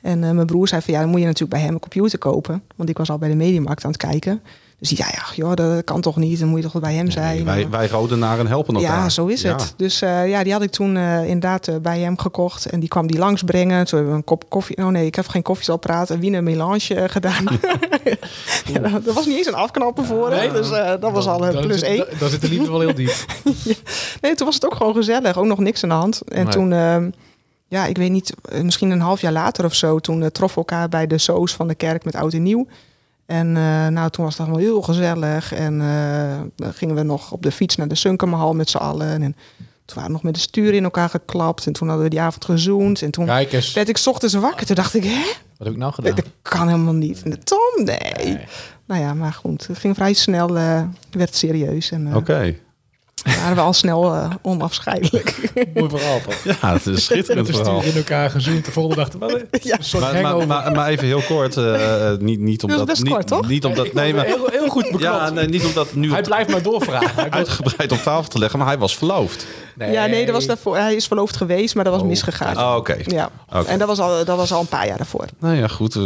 [0.02, 2.62] En mijn broer zei van ja, dan moet je natuurlijk bij hem een computer kopen.
[2.76, 4.42] Want ik was al bij de Mediamarkt aan het kijken.
[4.84, 6.38] Dus die zei, ja, joh, dat kan toch niet?
[6.38, 7.44] Dan moet je toch wel bij hem zijn.
[7.44, 8.96] wij, wij Rodenaren helpen elkaar.
[9.02, 9.52] Ja, zo is Ja.
[9.52, 9.74] het.
[9.76, 12.66] Dus eh, ja, die had ik toen eh, inderdaad eh, bij hem gekocht.
[12.66, 13.84] En die kwam die langsbrengen.
[13.86, 14.76] Toen hebben we een kop koffie.
[14.76, 16.10] Oh nee, ik heb geen koffiezetapparaat.
[16.10, 17.44] Een wiener melange gedaan.
[18.72, 20.30] ja, dat- er was niet eens een afknapper voor.
[20.30, 20.52] Nee.
[20.52, 21.96] Dus eh, dat was al Dan plus één.
[21.96, 23.14] Dan, dan zit de liefde wel heel diep.
[24.20, 25.36] Nee, toen was het ook gewoon gezellig.
[25.38, 26.20] Ook nog niks aan de hand.
[26.28, 26.52] En Nee.
[26.52, 27.10] toen, ehm,
[27.68, 30.68] ja, ik weet niet, misschien een half jaar later of zo, toen uh, troffen we
[30.68, 32.66] elkaar bij de soos van de kerk met oud en nieuw.
[33.26, 35.52] En uh, nou, toen was het allemaal heel gezellig.
[35.52, 35.78] En
[36.56, 39.22] dan gingen we nog op de fiets naar de Sunkermahal met z'n allen.
[39.22, 39.36] En
[39.84, 41.66] toen waren we nog met de stuur in elkaar geklapt.
[41.66, 43.02] En toen hadden we die avond gezoend.
[43.02, 43.72] En toen Kijk eens.
[43.72, 44.66] werd ik 's ochtends wakker.
[44.66, 45.22] Toen dacht ik, hè?
[45.56, 46.14] Wat heb ik nou gedaan?
[46.14, 47.22] Dat kan helemaal niet.
[47.22, 47.98] En Tom, nee.
[48.24, 48.38] Nee.
[48.86, 49.66] Nou ja, maar goed.
[49.66, 51.90] Het ging vrij snel, uh, werd serieus.
[51.90, 52.54] En uh, Oké.
[53.24, 55.36] Waren we al snel uh, onafscheidelijk.
[55.74, 56.44] Mooi verhaal toch?
[56.60, 57.82] Ja, het is schitterend Toen verhaal.
[57.82, 58.64] in elkaar gezoend.
[58.64, 59.76] De volgende dag, wat een Ja.
[59.80, 62.80] soort Maar, maar, maar, maar even heel kort, eh, niet, niet Dat omdat...
[62.80, 63.48] is best niet, kort, toch?
[63.48, 65.02] Niet omdat, nee, maar, heel, heel goed beklopt.
[65.02, 67.32] ja, nee, niet omdat nu Hij blijft maar doorvragen.
[67.32, 69.46] Uitgebreid op tafel te leggen, maar hij was verloofd.
[69.78, 72.08] Ja, nee, dat was daarvoor, hij is verloofd geweest, maar dat was Oh.
[72.08, 72.58] misgegaan.
[72.58, 72.96] Oh, oké.
[73.06, 73.68] Ja, Oké.
[73.68, 75.24] en dat was, al, dat was al een paar jaar daarvoor.
[75.38, 76.02] Nou ja, goed, eh,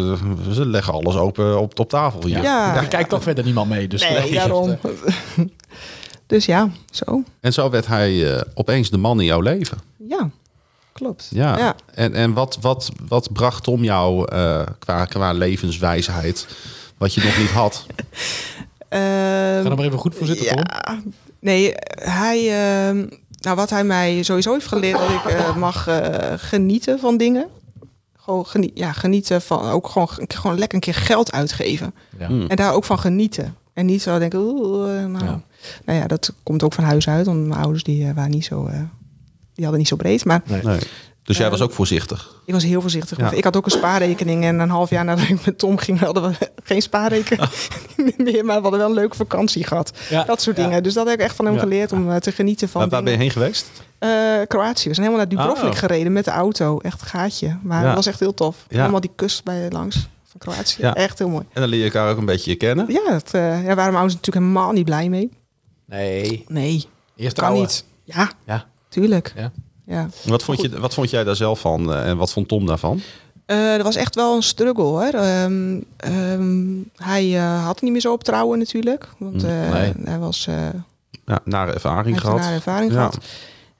[0.48, 2.42] we leggen alles open op, op tafel hier.
[2.42, 2.74] Ja.
[2.74, 3.88] Daar kijkt toch verder niemand mee.
[3.88, 4.78] Dus Nee, daarom.
[6.28, 7.22] dus ja, zo.
[7.40, 9.78] En zo werd hij eh, opeens de man in jouw leven.
[10.08, 10.30] Ja,
[10.92, 11.28] klopt.
[11.30, 11.58] Ja.
[11.58, 11.74] Ja.
[11.94, 16.46] En, en wat, wat, wat bracht Tom jou eh, qua, qua levenswijsheid,
[16.96, 17.86] wat je nog niet had?
[18.88, 20.56] Ehm, Ga er maar even goed voor zitten, Tom.
[20.56, 21.02] ja,
[21.40, 23.06] nee, hij, ehm,
[23.40, 25.88] nou wat hij mij sowieso heeft geleerd, dat ik eh, mag
[26.36, 27.46] genieten van dingen.
[28.16, 31.94] Gewoon ja, genieten van, ook gewoon, gewoon lekker een keer geld uitgeven.
[32.18, 32.26] Ja.
[32.26, 32.46] Hmm.
[32.46, 33.56] En daar ook van genieten.
[33.78, 35.24] En niet zo denken, oeh, nou.
[35.24, 35.40] Ja.
[35.84, 37.26] nou ja, dat komt ook van huis uit.
[37.26, 38.72] Want mijn ouders die, eh, waren niet zo, eh,
[39.54, 40.24] die hadden niet zo breed.
[40.24, 40.62] Maar Nee.
[40.62, 40.78] Nee.
[41.22, 42.34] Dus jij was ook voorzichtig.
[42.46, 43.18] ik was heel voorzichtig.
[43.18, 43.30] Ja.
[43.30, 44.44] Ik had ook een spaarrekening.
[44.44, 47.48] En een half jaar nadat ik met Tom ging, hadden we geen spaarrekening
[48.16, 48.44] meer.
[48.44, 49.92] Maar we hadden wel een leuke vakantie gehad.
[50.10, 50.24] Ja.
[50.24, 50.62] Dat soort Ja.
[50.64, 50.82] dingen.
[50.82, 51.60] Dus dat heb ik echt van hem Ja.
[51.60, 53.66] geleerd om eh, te genieten van Maar waar ben je heen geweest?
[53.98, 54.08] Eh,
[54.48, 54.88] Kroatië.
[54.88, 55.78] We zijn helemaal naar Dubrovnik Oh.
[55.78, 56.78] gereden met de auto.
[56.78, 57.56] Echt gaatje.
[57.62, 57.86] Maar Ja.
[57.86, 58.56] het was echt heel tof.
[58.68, 58.78] Ja.
[58.78, 60.08] Helemaal die kust bij langs
[60.38, 60.82] van Kroatië.
[60.82, 60.94] Ja.
[60.94, 61.44] Echt heel mooi.
[61.52, 62.86] En dan leer je elkaar ook een beetje kennen.
[62.88, 65.30] Ja, dat, eh, ja, waren mijn ouders natuurlijk helemaal niet blij mee.
[65.86, 66.44] Nee.
[66.48, 66.72] Nee,
[67.16, 67.60] Eerst kan trouwen.
[67.60, 67.84] niet.
[68.04, 68.66] Ja, Ja.
[68.88, 69.32] tuurlijk.
[69.36, 69.52] Ja.
[69.86, 70.08] Ja.
[70.24, 73.00] Wat vond, je, wat vond jij daar zelf van eh, en wat vond Tom daarvan?
[73.46, 75.02] Eh, dat was echt wel een struggle hoor.
[75.12, 77.30] Ehm, ehm, hij
[77.64, 79.08] had niet meer zo op trouwen natuurlijk.
[79.18, 79.92] Want Mm, eh, nee.
[80.04, 80.72] hij was eh, hij
[81.24, 82.38] Ja, nare ervaring een gehad.
[82.38, 82.96] nare ervaring Ja.
[82.96, 83.18] gehad.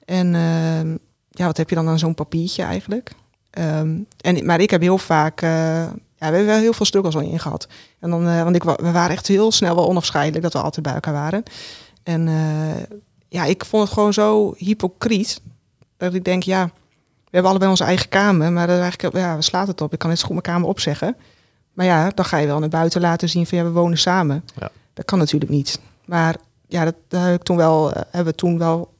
[0.05, 0.89] En ehm,
[1.29, 3.11] ja, wat heb je dan aan zo'n papiertje eigenlijk?
[3.49, 5.41] Ehm, en, maar ik heb heel vaak...
[6.19, 7.67] ja, we hebben wel heel veel struggles al in gehad.
[7.99, 10.85] En dan, eh, want ik, we waren echt heel snel wel onafscheidelijk dat we altijd
[10.85, 11.43] bij elkaar waren.
[12.03, 15.41] En eh, ja, ik vond het gewoon zo hypocriet.
[15.97, 16.65] Dat ik denk, ja,
[17.29, 18.51] we hebben allebei onze eigen kamer.
[18.51, 19.93] Maar dat is eigenlijk, ja, we slaat het op.
[19.93, 21.15] Ik kan net zo goed mijn kamer opzeggen.
[21.73, 24.43] Maar ja, dan ga je wel naar buiten laten zien van ja, we wonen samen.
[24.59, 24.69] Ja.
[24.93, 25.79] Dat kan natuurlijk niet.
[26.05, 26.35] Maar
[26.67, 28.93] ja, dat, dat heb ik toen wel, eh, hebben we toen wel.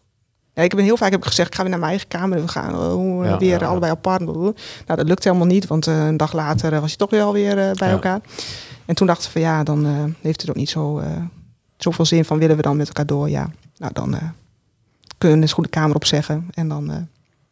[0.59, 2.41] Ja, ik heb heel vaak heb ik gezegd, ik ga weer naar mijn eigen kamer.
[2.41, 4.25] We gaan eh, eh, Ja, weer ja, allebei apart.
[4.25, 4.53] Nou,
[4.85, 7.89] dat lukt helemaal niet, want eh, een dag later was je toch weer alweer bij
[7.89, 8.21] elkaar.
[8.85, 9.85] En toen dachten we van ja, dan
[10.21, 11.01] heeft het ook niet zo,
[11.77, 13.29] zoveel zin van willen we dan met elkaar door.
[13.29, 14.17] Ja, nou dan
[15.17, 16.47] kunnen we dus goed de kamer opzeggen.
[16.53, 17.07] En dan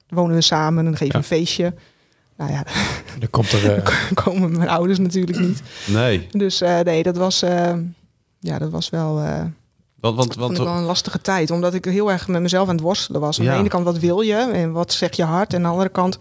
[0.08, 1.74] wonen we samen en geven we een feestje.
[2.38, 2.64] Nou ja,
[3.20, 3.84] Dan komt er...
[3.84, 5.62] dan komen mijn ouders natuurlijk niet.
[5.86, 7.40] Nee, Dus nee, dat was,
[8.40, 9.24] ja, dat was wel,
[10.16, 11.52] want, want, vond want ik wel een lastige tijd.
[11.52, 13.40] Omdat ik heel erg met mezelf aan het worstelen was.
[13.40, 13.54] Aan Ja.
[13.54, 15.50] de ene kant, wat wil je en wat zegt je hart?
[15.54, 16.18] En aan de andere kant,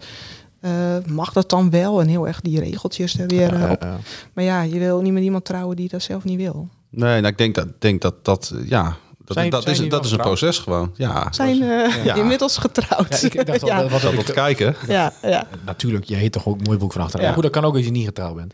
[0.61, 0.71] eh,
[1.05, 2.01] mag dat dan wel?
[2.01, 3.81] En heel erg die regeltjes er weer eh, op.
[3.81, 3.97] ja.
[4.33, 6.69] Maar ja, je wil niet met iemand trouwen die dat zelf niet wil.
[6.89, 8.83] nee, nou, ik denk dat, denk dat, dat ja,
[9.25, 10.37] dat, Zijn- dat, zijn is, dat is een getrouwd?
[10.39, 10.91] proces gewoon.
[10.95, 12.15] Ja, Zijn eh, Ja.
[12.15, 13.21] inmiddels getrouwd.
[13.21, 14.75] Ja, ik, dacht al, ja, wat kijken.
[14.87, 17.25] ja, ja, Natuurlijk, je heet toch ook mooi boek van achteren.
[17.25, 17.33] Ja.
[17.33, 18.53] Goed, dat kan ook als je niet getrouwd bent.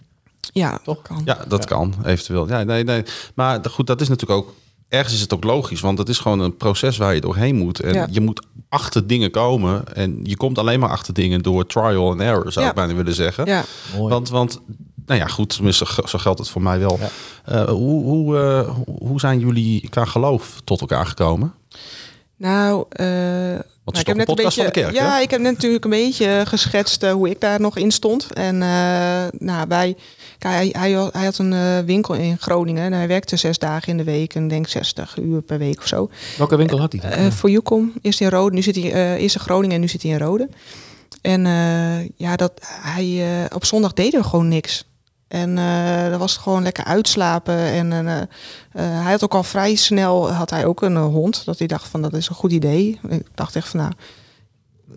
[0.53, 1.01] ja, Toch?
[1.01, 1.21] Kan.
[1.25, 2.47] Ja, dat kan, eventueel.
[2.47, 3.03] Ja, nee, nee.
[3.35, 4.53] Maar goed, dat is natuurlijk ook...
[4.89, 7.79] Ergens is het ook logisch, want het is gewoon een proces waar je doorheen moet.
[7.79, 8.07] En Ja.
[8.11, 9.95] je moet achter dingen komen.
[9.95, 12.71] En je komt alleen maar achter dingen door trial and error, zou Ja.
[12.71, 13.45] ik bijna willen zeggen.
[13.45, 13.63] Ja.
[13.97, 14.09] Mooi.
[14.13, 14.59] Want, want,
[15.05, 16.99] nou ja, goed, tenminste, zo geldt het voor mij wel.
[16.99, 17.09] Ja.
[17.45, 18.69] Eh, hoe, hoe, eh,
[18.99, 21.53] hoe- zijn jullie qua geloof tot elkaar gekomen?
[22.37, 23.05] Nou, eh,
[23.83, 25.21] Want Nou, het is toch een podcast van de kerk, Ja, hè?
[25.21, 28.33] ik heb net natuurlijk een beetje geschetst hoe ik daar nog in stond.
[28.33, 29.95] En eh, nou, wij,
[30.43, 33.87] hij, hij, had- hij had een eh, winkel in Groningen en hij werkte zes dagen
[33.89, 36.09] in de week en denk 60 uur per week of zo.
[36.37, 37.01] Welke winkel had hij?
[37.01, 37.11] dan?
[37.11, 39.87] Eh, voor Jucom, eerst in Rode, nu zit hij eh, eerst in Groningen en nu
[39.87, 40.49] zit hij in Rode.
[41.21, 44.85] En eh, ja, dat, hij, eh, op zondag deden we gewoon niks.
[45.27, 47.55] En eh dat was gewoon lekker uitslapen.
[47.57, 48.27] En eh, eh,
[49.03, 51.45] hij had ook al vrij snel had hij ook een eh, hond.
[51.45, 52.99] Dat hij dacht van dat is een goed idee.
[53.09, 53.91] Ik dacht echt van nou,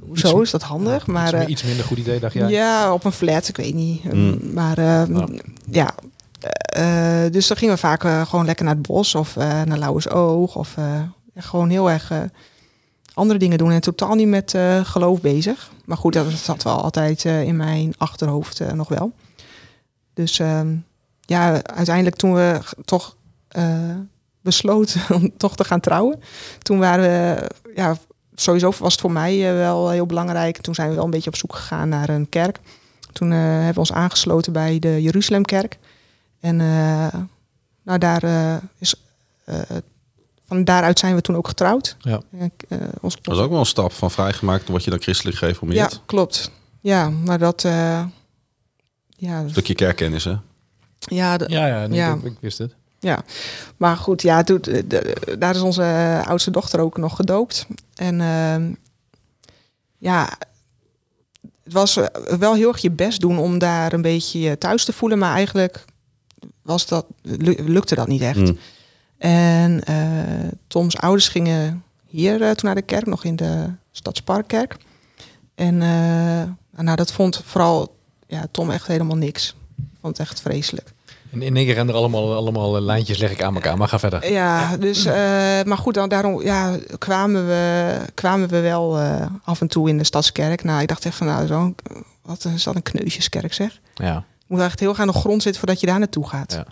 [0.00, 1.06] hoezo is dat handig?
[1.06, 2.48] Ja, maar iets, iets minder goed idee, dacht jij?
[2.50, 4.12] ja, op een flat, ik weet niet.
[4.12, 4.40] Mm.
[4.52, 5.26] Maar eh, Ja.
[5.70, 5.94] ja,
[6.40, 9.62] Eh, eh, dus dan gingen we vaak eh, gewoon lekker naar het bos of eh,
[9.62, 10.56] naar Lauwersoog.
[10.56, 11.00] Of eh,
[11.36, 12.12] gewoon heel erg
[13.14, 15.70] andere dingen doen en totaal niet met eh, geloof bezig.
[15.84, 19.12] Maar goed, dat zat wel altijd eh, in mijn achterhoofd eh, nog wel.
[20.14, 20.74] Dus ehm,
[21.20, 23.16] ja, uiteindelijk toen we toch
[23.48, 23.64] eh,
[24.40, 26.20] besloten om toch te gaan trouwen.
[26.62, 27.96] Toen waren we, ja,
[28.40, 30.56] sowieso was het voor mij eh, wel heel belangrijk.
[30.60, 32.58] Toen zijn we wel een beetje op zoek gegaan naar een kerk.
[33.12, 35.78] Toen eh, hebben we ons aangesloten bij de Jeruzalemkerk.
[36.40, 37.20] En eh,
[37.82, 38.94] nou, daar eh, is,
[39.44, 39.60] eh,
[40.46, 41.96] van daaruit zijn we toen ook getrouwd.
[42.00, 42.20] Ja.
[42.38, 45.36] En, eh, ons, Dat is ook wel een stap van vrijgemaakt, word je dan christelijk
[45.38, 46.00] ja, gereformeerd.
[46.06, 46.50] klopt.
[46.80, 47.64] Ja, maar dat...
[47.64, 48.04] eh,
[49.16, 50.34] ja, Een stukje kerkkennis, hè?
[50.98, 52.14] ja, de- Ja, ja, nee, Ja.
[52.14, 52.74] Ik, ik wist het.
[53.06, 53.22] Ja,
[53.76, 57.66] maar goed, ja, toen, de- de- daar is onze eh, oudste dochter ook nog gedoopt.
[57.94, 58.72] En ehm,
[59.98, 60.28] ja,
[61.64, 64.84] het was eh, wel heel erg je best doen om daar een beetje je thuis
[64.84, 65.84] te voelen, maar eigenlijk
[66.62, 68.38] was dat, lu- lukte dat niet echt.
[68.38, 68.58] Mm.
[69.18, 74.76] En eh, Toms ouders gingen hier eh, toen naar de kerk, nog in de Stadsparkkerk.
[75.54, 77.96] En eh, nou, dat vond vooral
[78.26, 79.54] ja, Tom echt helemaal niks.
[80.00, 80.94] Vond het echt vreselijk.
[81.32, 83.76] En in één keer gaan er allemaal, allemaal lijntjes leg ik aan elkaar.
[83.76, 84.32] Maar ga verder.
[84.32, 85.14] Ja, dus, eh,
[85.64, 89.98] maar goed, dan, daarom ja, kwamen, we, kwamen we wel eh, af en toe in
[89.98, 90.64] de stadskerk.
[90.64, 91.74] Nou, ik dacht echt van, nou, zo,
[92.22, 93.80] wat is dat een kneusjeskerk zeg.
[93.94, 96.52] Ja, Je moet echt heel graag nog grond zitten voordat je daar naartoe gaat.
[96.52, 96.66] Ja.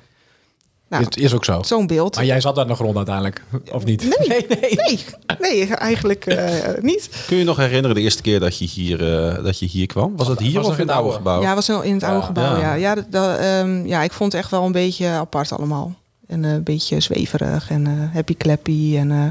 [1.01, 1.63] Nou, het is ook zo.
[1.63, 2.15] zo'n beeld.
[2.17, 3.43] Maar jij zat daar nog rond uiteindelijk,
[3.73, 4.03] of niet?
[4.29, 4.99] Nee, nee, nee,
[5.39, 7.25] nee, eigenlijk eh, niet.
[7.27, 10.17] Kun je nog herinneren de eerste keer dat je hier, eh, dat je hier kwam?
[10.17, 11.43] Was het hier Was of in het oude gebouw?
[11.43, 12.61] Ja, was in het oude Ja, gebouw, ja.
[12.61, 12.75] ja.
[12.75, 15.95] Ja, dat, dat, ehm, ja, ik vond het echt wel een beetje apart allemaal.
[16.27, 18.97] En eh, een beetje zweverig en eh happy clappy.
[18.97, 19.27] En eh,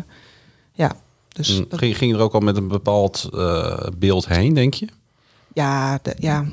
[0.74, 0.92] ja,
[1.30, 4.54] dus Mm, dat- Ging, ging je er ook al met een bepaald eh, beeld heen,
[4.54, 4.88] denk je?
[5.54, 6.46] ja, de- ja, ja.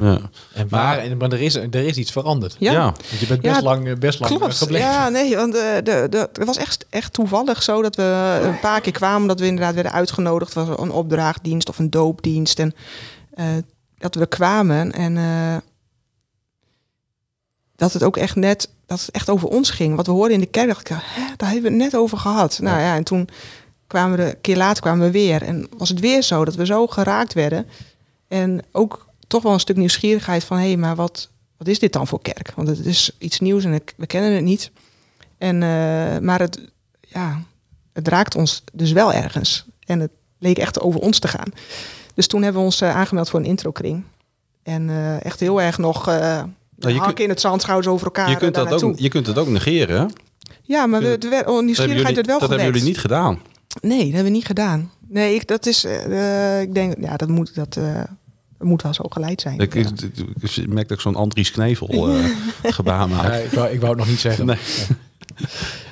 [0.00, 0.18] Ja.
[0.52, 2.56] En waar, en- maar er is, er is iets veranderd.
[2.58, 4.54] Ja, Want je bent best Ja, lang, eh, best lang eh, Klopt.
[4.56, 4.86] gebleven.
[4.88, 8.60] Ja, nee, want de, de, de, het was echt, echt toevallig zo dat we een
[8.60, 10.52] paar keer kwamen, dat we inderdaad werden uitgenodigd.
[10.54, 12.58] Was een opdrachtdienst of een doopdienst.
[12.58, 12.74] En
[13.34, 13.46] eh,
[13.98, 15.56] dat we er kwamen en eh,
[17.76, 19.96] dat het ook echt net, dat het echt over ons ging.
[19.96, 22.18] Wat we hoorden in de kerk, dacht ik, hè, daar hebben we het net over
[22.18, 22.58] gehad.
[22.62, 23.28] Nou ja, en toen
[23.86, 25.42] kwamen we, een keer later kwamen we weer.
[25.42, 27.66] En was het weer zo dat we zo geraakt werden.
[28.28, 32.06] En ook toch wel een stuk nieuwsgierigheid van, hé, maar wat, wat is dit dan
[32.06, 32.52] voor kerk?
[32.56, 34.70] Want het is iets nieuws en we kennen het niet.
[35.38, 36.60] En, eh, maar het,
[37.00, 37.42] ja,
[37.92, 39.64] het raakt ons dus wel ergens.
[39.86, 41.52] En het leek echt over ons te gaan.
[42.14, 44.04] Dus toen hebben we ons eh, aangemeld voor een introkring.
[44.62, 46.14] En eh, echt heel erg nog uh,
[46.76, 48.30] Nou, kunt- in het zand, over elkaar.
[48.30, 50.12] Je, kunt dat ook, je kunt het ook negeren.
[50.62, 53.40] Ja, maar we, de, wer- oh, hebben nieuwsgierigheid werd wel dat hebben jullie niet gedaan.
[53.80, 54.90] Nee, dat hebben we niet gedaan.
[55.08, 55.84] Nee, ik, dat is,
[56.60, 57.78] ik denk, ja, dat moet, dat,
[58.58, 59.58] dat moet wel zo geleid zijn.
[59.60, 59.80] Ik, ja.
[59.80, 62.24] ik, ik merk dat ik zo'n Andries Knevel eh,
[62.78, 63.24] gebaar maak.
[63.26, 64.46] Ja, ik, wou, ik wou het nog niet zeggen.
[64.46, 64.56] Nee.
[65.36, 65.44] Je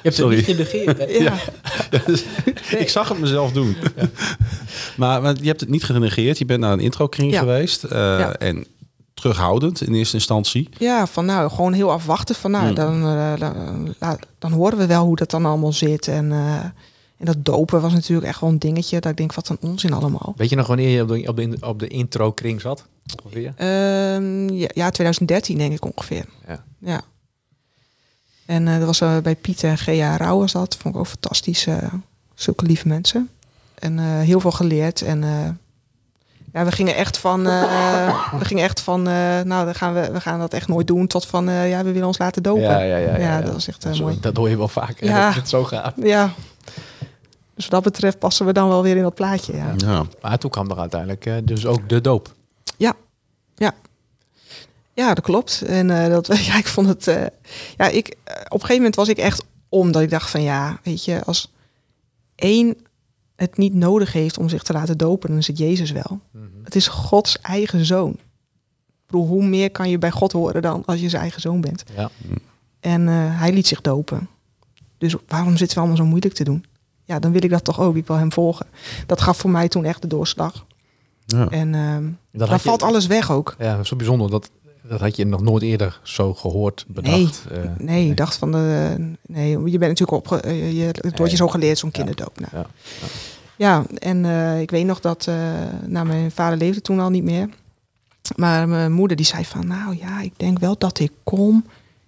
[0.03, 0.37] hebt Sorry.
[0.37, 0.99] het niet genegeerd.
[0.99, 1.05] hè?
[1.05, 1.35] ja.
[2.85, 3.77] Ik zag het mezelf doen.
[4.97, 6.39] maar, maar je hebt het niet genegeerd.
[6.39, 7.39] Je bent naar een introkring Ja.
[7.39, 7.85] geweest.
[7.85, 8.35] eh, Ja.
[8.37, 8.67] En
[9.15, 10.69] terughoudend in eerste instantie.
[10.79, 12.75] Ja, van nou, gewoon heel afwachten van nou, Hmm.
[12.75, 13.33] dan, eh,
[13.99, 16.09] dan, dan horen we wel hoe dat dan allemaal zit.
[16.09, 16.65] En, eh,
[17.25, 19.01] en dat dopen was natuurlijk echt wel een dingetje.
[19.01, 20.35] Dat ik denk, wat een onzin allemaal.
[20.37, 22.85] Weet je nog wanneer je op de, op de, op de intro kring zat?
[23.25, 23.53] Ongeveer?
[23.57, 26.25] Ehm, ja, ja, 2013 denk ik ongeveer.
[26.49, 26.65] Ja.
[26.79, 27.01] ja.
[28.47, 30.77] En eh, dat was eh, bij Piet en Gea Rauw was dat.
[30.77, 31.67] Vond ik ook fantastisch.
[31.67, 31.77] eh,
[32.35, 33.31] zulke lieve mensen.
[33.75, 35.03] En heel veel geleerd.
[35.03, 35.21] En
[36.53, 40.39] ja, we gingen echt van, we gingen echt van, nou, dan gaan we, we gaan
[40.39, 41.07] dat echt nooit doen.
[41.07, 42.63] Tot van, ja, we willen ons laten dopen.
[42.63, 43.41] Ja, ja, ja, ja, ja.
[43.41, 44.19] dat was echt mooi.
[44.21, 45.07] Dat hoor je wel vaker.
[45.07, 45.17] Ja.
[45.17, 45.27] Ja.
[45.27, 45.95] Dat het zo gaat.
[45.97, 46.33] Ja.
[47.55, 49.57] Dus wat dat betreft passen we dan wel weer in dat plaatje.
[49.57, 50.07] Ja, Ja.
[50.21, 52.35] Maar toen kwam er uiteindelijk eh, dus ook de doop.
[52.77, 52.95] ja.
[53.57, 53.75] ja.
[54.93, 55.63] ja dat klopt.
[55.63, 57.07] En eh, dat, ja, ik vond het.
[57.07, 57.27] eh,
[57.77, 60.79] ja, ik, op een gegeven moment was ik echt om dat ik dacht van ja,
[60.83, 61.53] weet je, als
[62.35, 62.77] één
[63.37, 66.21] het niet nodig heeft om zich te laten dopen, dan is het Jezus wel.
[66.63, 68.11] Het is Gods eigen zoon.
[68.11, 71.61] Ik bedoel, hoe meer kan je bij God horen dan als je zijn eigen zoon
[71.61, 71.85] bent?
[71.97, 72.11] Ja.
[72.81, 74.29] En eh, hij liet zich dopen.
[74.99, 76.65] Dus waarom zitten we allemaal zo moeilijk te doen?
[77.05, 77.97] Ja, dan wil ik dat toch ook.
[77.97, 78.67] Ik wil hem volgen.
[79.07, 80.65] Dat gaf voor mij toen echt de doorslag.
[81.27, 81.49] Ja.
[81.49, 83.55] En ehm Dat dan je- valt alles weg ook.
[83.59, 84.31] Ja, zo bijzonder.
[84.31, 84.51] Dat,
[84.89, 87.45] dat had je nog nooit eerder zo gehoord, bedacht.
[87.79, 88.95] Nee, ik dacht van de.
[89.27, 90.33] Nee, je bent natuurlijk op.
[90.33, 91.37] eh, je, het wordt je Nee.
[91.37, 91.97] zo geleerd, zo'n Ja.
[91.99, 92.41] kinderdoop.
[92.41, 92.53] Nou.
[92.53, 92.67] Ja.
[93.57, 95.27] Ja, en eh, ik weet nog dat.
[95.27, 95.35] eh
[95.87, 97.49] nou, mijn vader leefde toen al niet meer.
[98.37, 99.67] Maar mijn moeder die zei van.
[99.67, 101.65] Nou ja, ik denk wel dat ik kom.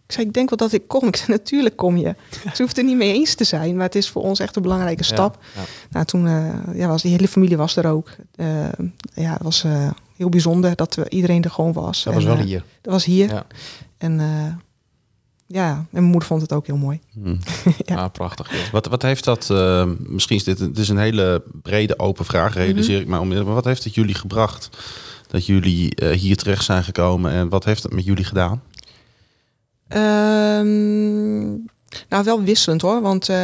[0.06, 1.08] Ik zei, ik denk wel dat ik kom.
[1.08, 2.14] Ik zei, natuurlijk kom je.
[2.54, 3.74] Ze hoeft er niet mee eens te zijn.
[3.76, 5.38] Maar het is voor ons echt een belangrijke stap.
[5.54, 5.66] Ja, ja.
[5.90, 8.08] Nou, toen eh, ja, was die hele familie was er ook.
[8.34, 8.46] Eh,
[9.14, 12.02] ja, het was eh, heel bijzonder dat we, iedereen er gewoon was.
[12.02, 12.64] Dat was wel hier.
[12.80, 13.28] Dat was hier.
[13.28, 13.46] Ja.
[13.98, 14.20] En
[15.46, 17.00] ja, en mijn moeder vond het ook heel mooi.
[17.12, 17.36] Hm.
[17.84, 17.96] Ja.
[17.96, 18.70] Ah, prachtig.
[18.70, 19.48] Wat, wat heeft dat,
[19.98, 23.46] misschien is dit het is een hele brede open vraag, realiseer ik me onmiddellijk.
[23.46, 24.70] Maar wat heeft het jullie gebracht
[25.26, 28.62] dat jullie hier terecht zijn gekomen en wat heeft het met jullie gedaan?
[29.88, 31.48] Ehm,
[32.08, 33.00] nou, wel wisselend hoor.
[33.00, 33.36] Want eh,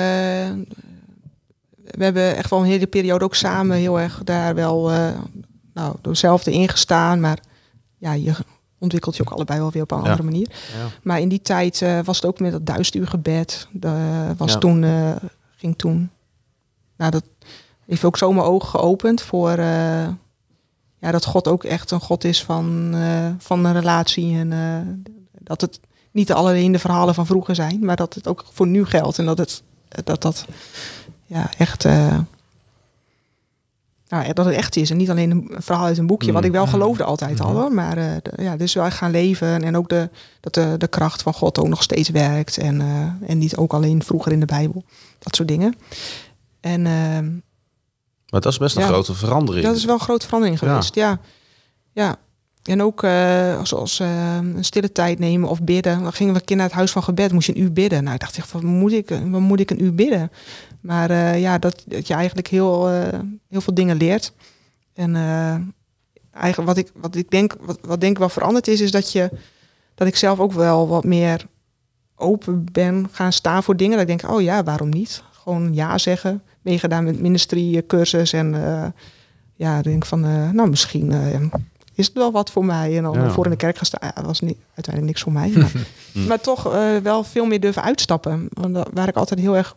[1.85, 5.09] we hebben echt wel een hele periode ook samen heel erg daar wel uh,
[5.75, 7.21] nou, dezelfde ingestaan.
[7.21, 7.39] Maar
[7.99, 8.35] ja, je
[8.79, 10.49] ontwikkelt je ook allebei wel weer op een andere manier.
[10.51, 10.87] Ja.
[11.03, 13.69] Maar in die tijd uh, was het ook met dat duizend uur gebed.
[13.73, 13.97] Dat
[14.37, 14.85] was toen,
[15.57, 16.11] ging toen.
[16.97, 17.25] Nou, dat
[17.87, 19.61] heeft ook zo mijn ogen geopend voor
[20.99, 22.95] ja, dat God ook echt een God is van,
[23.39, 24.37] van een relatie.
[24.37, 25.05] En
[25.39, 25.81] dat het
[26.13, 29.19] niet alleen de verhalen van vroeger zijn, maar dat het ook voor nu geldt.
[29.19, 29.63] En dat het
[30.05, 30.47] dat, dat
[31.27, 31.85] ja, echt.
[31.85, 32.19] Uh,
[34.09, 36.53] nou, dat het echt is en niet alleen een verhaal uit een boekje, wat ik
[36.53, 36.71] wel mm.
[36.71, 37.73] geloofde altijd al hoor.
[37.73, 40.11] Maar uh, ja, dus wel gaan leven en ook de,
[40.41, 42.59] dat de, de kracht van God ook nog steeds werkt.
[42.59, 44.85] En, uh, en niet ook alleen vroeger in de Bijbel.
[45.19, 45.77] Dat soort dingen.
[46.61, 47.31] En, ehm,
[48.29, 49.67] maar dat is best een grote verandering.
[49.67, 51.21] Dat is wel een grote verandering geweest, ja.
[51.93, 52.17] ja.
[52.63, 56.03] En ook uh, zoals uh, een stille tijd nemen of bidden.
[56.03, 58.03] Dan gingen we naar het huis van gebed, moest je een uur bidden.
[58.03, 60.31] Nou, ik dacht echt, wat moet ik, wat moet ik een uur bidden?
[60.81, 62.89] Maar uh, ja, dat, dat je eigenlijk heel,
[63.49, 64.33] heel veel dingen leert.
[64.95, 65.15] En
[66.31, 69.13] eigenlijk wat ik, wat ik denk, wat, wat denk ik wel veranderd is, is dat
[69.13, 69.31] je
[69.95, 71.47] dat ik zelf ook wel wat meer
[72.17, 73.93] open ben gaan staan voor dingen.
[73.99, 75.23] Dat ik denk, oh ja, waarom niet?
[75.33, 76.43] Gewoon ja zeggen.
[76.61, 78.55] Meegedaan met ministry cursus en
[79.55, 80.21] ja, denk van,
[80.55, 81.13] nou misschien
[81.95, 82.97] is het wel wat voor mij.
[82.97, 85.49] En dan voor in de kerk gaan staan, was niet, uiteindelijk niks voor mij.
[85.49, 85.73] Maar,
[86.29, 88.49] maar toch uh, wel veel meer durven uitstappen.
[88.51, 89.77] Want waar ik altijd heel erg,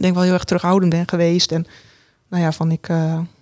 [0.00, 1.52] denk wel heel erg terughoudend ben geweest.
[1.52, 1.66] En
[2.28, 3.35] nou ja, van ik, uh, ik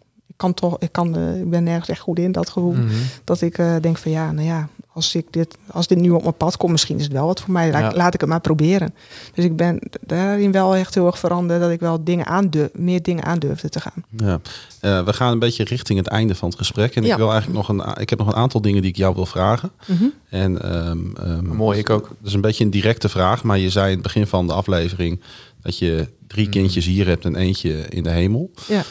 [0.44, 2.72] kan toch, ik, kan, uh, ik ben nergens echt goed in dat gevoel.
[2.72, 2.92] Mhm.
[3.24, 6.36] Dat ik denk van ja, nou ja, als, ik dit, als dit nu op mijn
[6.36, 7.70] pad komt, misschien is het wel wat voor mij.
[7.70, 8.94] Laat, laat ik het maar proberen.
[9.34, 11.60] Dus ik ben daarin wel echt heel erg veranderd.
[11.60, 14.04] Dat ik wel dingen aandurf, meer dingen aandurfde te gaan.
[14.16, 14.40] Ja.
[14.80, 16.96] Uh, we gaan een beetje richting het einde van het gesprek.
[16.96, 19.14] En ik wil eigenlijk nog een, ik heb nog een aantal dingen die ik jou
[19.14, 19.70] wil vragen.
[19.86, 20.04] Mhm.
[20.28, 21.12] En um,
[21.56, 22.08] mooi, ik ook.
[22.08, 24.52] Dat is een beetje een directe vraag, maar je zei in het begin van de
[24.52, 25.20] aflevering
[25.62, 26.52] dat je drie mhm.
[26.52, 28.50] kindjes hier hebt en eentje in de hemel.
[28.66, 28.84] Ja.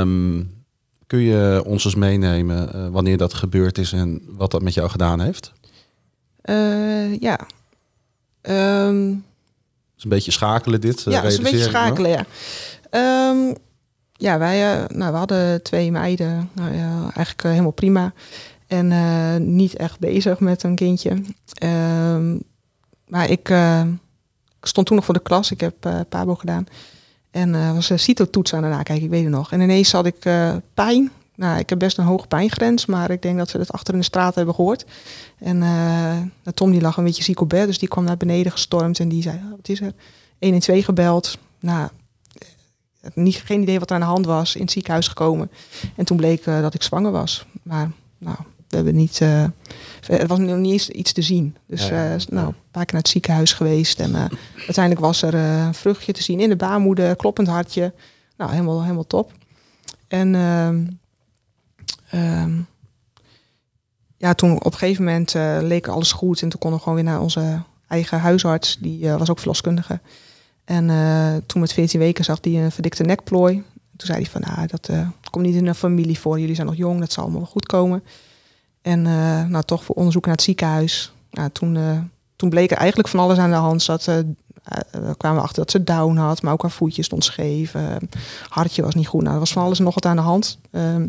[0.00, 0.58] Um,
[1.10, 4.90] Kun je ons eens meenemen uh, wanneer dat gebeurd is en wat dat met jou
[4.90, 5.52] gedaan heeft?
[6.44, 7.40] Uh, ja.
[8.42, 11.02] Um, het is een beetje schakelen dit.
[11.02, 12.24] Ja, het is een beetje schakelen, ja.
[13.30, 13.54] Um,
[14.12, 16.50] ja, wij nou, we hadden twee meiden.
[16.52, 18.12] Nou, ja, eigenlijk helemaal prima.
[18.66, 21.10] En uh, niet echt bezig met een kindje.
[21.62, 22.42] Um,
[23.06, 23.48] maar ik,
[24.60, 25.50] ik, stond toen nog voor de klas.
[25.50, 25.74] Ik heb
[26.08, 26.66] Pabo gedaan.
[27.30, 29.52] En uh, was een CITO-toets aan het nakijken, ik weet het nog.
[29.52, 31.10] En ineens had ik uh, pijn.
[31.34, 34.00] Nou, ik heb best een hoge pijngrens, maar ik denk dat ze het achter in
[34.00, 34.84] de straat hebben gehoord.
[35.38, 38.52] En uh, Tom die lag een beetje ziek op bed, dus die kwam naar beneden
[38.52, 39.92] gestormd en die zei, oh, wat is er?
[40.38, 41.38] 112 gebeld.
[41.60, 41.88] Nou,
[43.14, 45.50] niet, geen idee wat er aan de hand was, in het ziekenhuis gekomen.
[45.96, 47.46] En toen bleek dat ik zwanger was.
[47.62, 48.36] Maar nou,
[48.70, 49.42] we hebben niet, uh,
[50.06, 51.56] er was nog niet eens iets te zien.
[51.66, 54.00] Dus ja, uh, nou, een paar keer naar het ziekenhuis geweest.
[54.00, 54.24] En uh,
[54.56, 57.92] uiteindelijk was er een vruchtje te zien in de baarmoeder, kloppend hartje.
[58.36, 59.32] Nou, helemaal, helemaal top.
[60.08, 60.98] En um,
[64.16, 66.42] ja, toen op een gegeven moment leek alles goed.
[66.42, 68.78] En toen konden we gewoon weer naar onze eigen huisarts.
[68.80, 70.00] Die was ook verloskundige.
[70.64, 70.86] En
[71.46, 73.54] toen met 14 weken zag hij een verdikte nekplooi.
[73.96, 74.90] Toen zei hij van, nou, dat
[75.30, 76.40] komt niet in een familie voor.
[76.40, 78.02] Jullie zijn nog jong, dat zal allemaal wel goed komen.
[78.82, 81.12] En uh, nou, toch voor onderzoek naar het ziekenhuis.
[81.30, 81.98] Nou, toen, uh,
[82.36, 83.88] toen bleek er eigenlijk van alles aan de hand.
[83.88, 83.96] Uh,
[84.90, 87.74] we kwamen achter dat ze down had, maar ook haar voetjes stond scheef.
[88.48, 89.22] hartje was niet goed.
[89.22, 90.58] Nou, er was van alles nog wat aan de hand.
[90.70, 91.08] Um,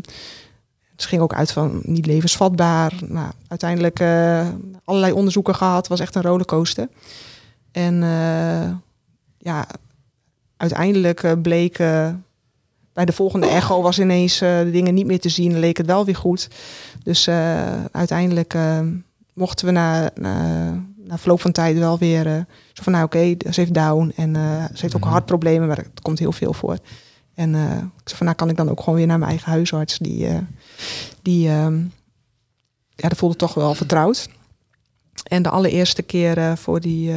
[0.92, 2.92] het ging ook uit van niet levensvatbaar.
[3.06, 4.00] Nou, uiteindelijk
[4.84, 5.88] allerlei onderzoeken gehad.
[5.88, 6.88] was echt een rollercoaster.
[7.72, 7.94] En
[9.38, 9.66] ja,
[10.56, 11.78] uiteindelijk bleek
[12.92, 15.58] bij de volgende echo was ineens de dingen niet meer te zien.
[15.58, 16.48] Leek het wel weer goed.
[17.02, 18.80] Dus uh, uiteindelijk uh,
[19.34, 23.52] mochten we na, na, na, verloop van tijd wel weer zo van nou oké, okay,
[23.52, 24.34] ze heeft down en
[24.74, 25.10] ze heeft ook mhm.
[25.10, 26.78] hartproblemen, maar het komt heel veel voor.
[27.34, 29.98] En ik zei van nou kan ik dan ook gewoon weer naar mijn eigen huisarts.
[29.98, 30.28] Die,
[31.22, 31.78] die ehm,
[32.94, 34.28] ja, dat voelde toch wel vertrouwd.
[35.22, 37.14] En de allereerste keer voor die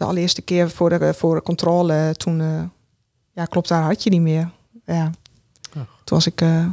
[0.00, 2.70] de allereerste keer voor de, voor de controle, toen
[3.32, 4.50] ja, klopt haar hartje niet meer.
[4.84, 5.10] Ja.
[6.04, 6.66] Toen was ik uh,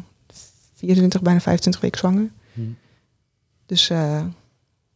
[0.76, 2.30] 24, bijna 25 weken zwanger.
[2.54, 2.78] Hmm.
[3.66, 4.22] Dus uh,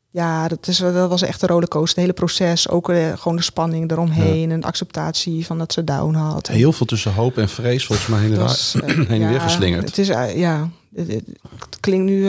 [0.09, 1.89] ja, dat, is, dat was echt een rollercoaster.
[1.89, 4.53] Het hele proces, ook gewoon de spanning eromheen ja.
[4.53, 6.47] en de acceptatie van dat ze down had.
[6.47, 9.85] Heel veel tussen hoop en vrees volgens mij heen, was, heen en ja, weer geslingerd.
[9.85, 11.25] Het is, ja, het, het,
[11.59, 12.25] het klinkt nu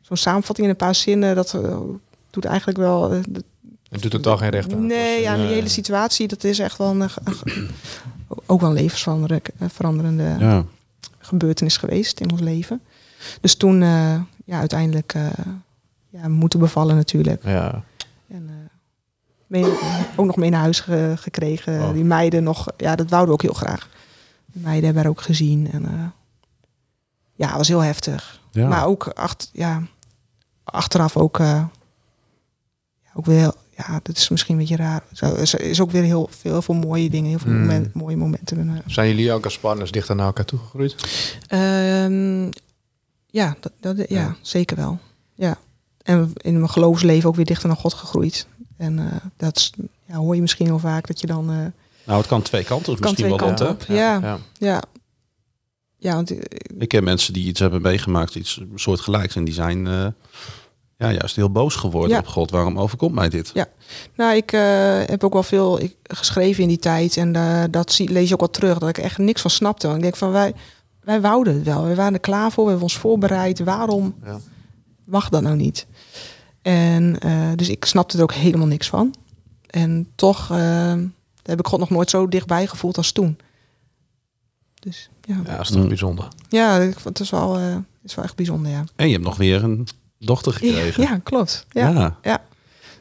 [0.00, 1.34] zo'n samenvatting in een paar zinnen.
[1.34, 1.58] Dat
[2.30, 3.20] doet eigenlijk wel...
[3.92, 4.86] het doet het toch geen recht aan.
[4.86, 7.10] Nee, ja, die hele situatie, dat is echt wel een,
[8.46, 10.64] ook wel een levensveranderende ja.
[11.18, 12.80] gebeurtenis geweest in ons leven.
[13.40, 15.26] Dus toen, uh, ja, uiteindelijk uh,
[16.08, 17.44] ja, moeten bevallen natuurlijk.
[17.44, 17.82] Ja.
[18.28, 18.54] En, uh,
[19.46, 19.64] mee,
[20.16, 21.82] ook nog mee naar huis ge- gekregen.
[21.82, 21.92] Oh.
[21.92, 23.88] Die meiden nog, ja, dat wouden we ook heel graag.
[24.46, 25.70] De meiden hebben haar ook gezien.
[25.72, 26.06] En, eh,
[27.34, 28.40] ja, het was heel heftig.
[28.50, 28.68] Ja.
[28.68, 29.82] Maar ook acht, ja,
[30.64, 31.46] achteraf ook, eh,
[33.02, 35.02] ja, ook weer, ja, dat is misschien een beetje raar.
[35.12, 37.60] Zo, is, is ook weer heel veel, heel veel mooie dingen, heel veel Mm.
[37.60, 38.82] moment- mooie momenten.
[38.86, 40.96] Zijn jullie ook als partners dichter naar elkaar toegegroeid?
[41.46, 42.44] Ehm,
[43.26, 44.36] ja, dat, dat, ja, Ja.
[44.40, 44.98] zeker wel.
[45.34, 45.58] Ja.
[46.02, 48.46] En in mijn geloofsleven ook weer dichter naar God gegroeid.
[48.76, 49.72] En eh, dat is,
[50.06, 51.50] ja, hoor je misschien heel vaak dat je dan.
[51.50, 51.56] eh,
[52.06, 52.84] Nou, het kan twee kanten.
[52.94, 53.84] kan misschien twee wel kanten op.
[53.88, 54.38] Ja, ja.
[54.58, 54.82] ja.
[55.98, 56.38] Ja, want eh,
[56.78, 59.36] Ik ken mensen die iets hebben meegemaakt, iets soortgelijks.
[59.36, 60.06] En die zijn eh,
[61.02, 62.18] ja, juist heel boos geworden Ja.
[62.18, 62.50] op God.
[62.50, 63.50] Waarom overkomt mij dit?
[63.54, 63.66] Ja.
[64.16, 64.60] Nou, ik eh,
[65.06, 67.16] heb ook wel veel ik, geschreven in die tijd.
[67.16, 68.78] En eh, dat zie, lees je ook wel terug.
[68.78, 69.84] Dat ik echt niks van snapte.
[69.86, 70.54] Want ik denk van wij,
[71.00, 71.84] wij wouden het wel.
[71.84, 72.64] We waren er klaar voor.
[72.64, 73.58] We hebben ons voorbereid.
[73.60, 74.38] Waarom Ja.
[75.04, 75.86] mag dat nou niet?
[76.62, 79.14] En eh, dus ik snapte er ook helemaal niks van.
[79.66, 80.48] En toch
[81.42, 83.38] heb ik God nog nooit zo dichtbij gevoeld als toen.
[84.80, 85.88] Dus ja, Ja, dat is toch Mm.
[85.88, 86.28] bijzonder.
[86.48, 88.84] ja ik vond het is wel, eh, het is wel echt bijzonder, ja.
[88.96, 89.86] En je hebt nog weer een
[90.26, 91.02] dochter gekregen.
[91.02, 91.66] ja, klopt.
[91.70, 92.40] Ja, ja.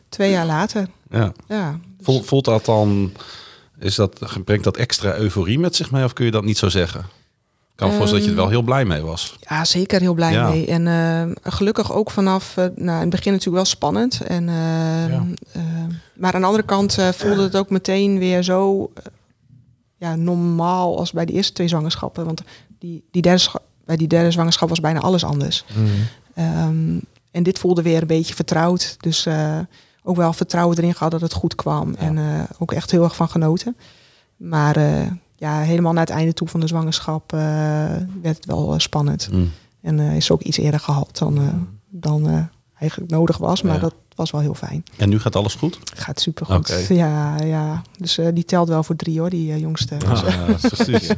[0.10, 0.88] Twee jaar later.
[1.10, 1.32] ja.
[1.48, 3.12] Ja, dus- Voelt, dat dan,
[3.80, 6.04] is dat, brengt dat extra euforie met zich mee?
[6.04, 7.00] Of kun je dat niet zo zeggen?
[7.00, 9.36] Ik kan me voorstellen dat je er wel heel blij mee was.
[9.50, 10.50] Ja, zeker heel blij Ja.
[10.50, 10.66] mee.
[10.66, 14.22] En eh, gelukkig ook vanaf, eh, nou, in het begin natuurlijk wel spannend.
[14.22, 14.56] En, eh,
[15.10, 15.26] Ja.
[15.52, 15.62] eh,
[16.14, 18.92] maar aan de andere kant eh, voelde het ook meteen weer zo
[19.98, 22.26] ja, normaal als bij de eerste twee zwangerschappen.
[22.26, 22.42] Want
[22.80, 23.44] die, die derde,
[23.86, 25.66] bij die derde zwangerschap was bijna alles anders.
[26.36, 26.98] Ehm,
[27.32, 28.96] en dit voelde weer een beetje vertrouwd.
[29.00, 29.58] Dus eh,
[30.04, 31.94] ook wel vertrouwen erin gehad dat het goed kwam.
[31.96, 33.76] En eh, ook echt heel erg van genoten.
[34.38, 37.32] Maar eh, ja, helemaal naar het einde toe van de zwangerschap
[38.22, 39.30] werd het wel spannend.
[39.32, 39.52] Mm.
[39.82, 43.62] En is ook iets eerder gehaald dan, dan eigenlijk nodig was.
[43.62, 43.80] Maar Ja.
[43.80, 44.84] dat was wel heel fijn.
[44.98, 45.80] En nu gaat alles goed?
[45.96, 46.58] Gaat supergoed.
[46.58, 46.94] Oké.
[46.94, 47.82] Ja, ja.
[47.98, 49.98] Dus die telt wel voor drie hoor, die jongste.
[49.98, 51.10] Dus, eh, Ja, precies.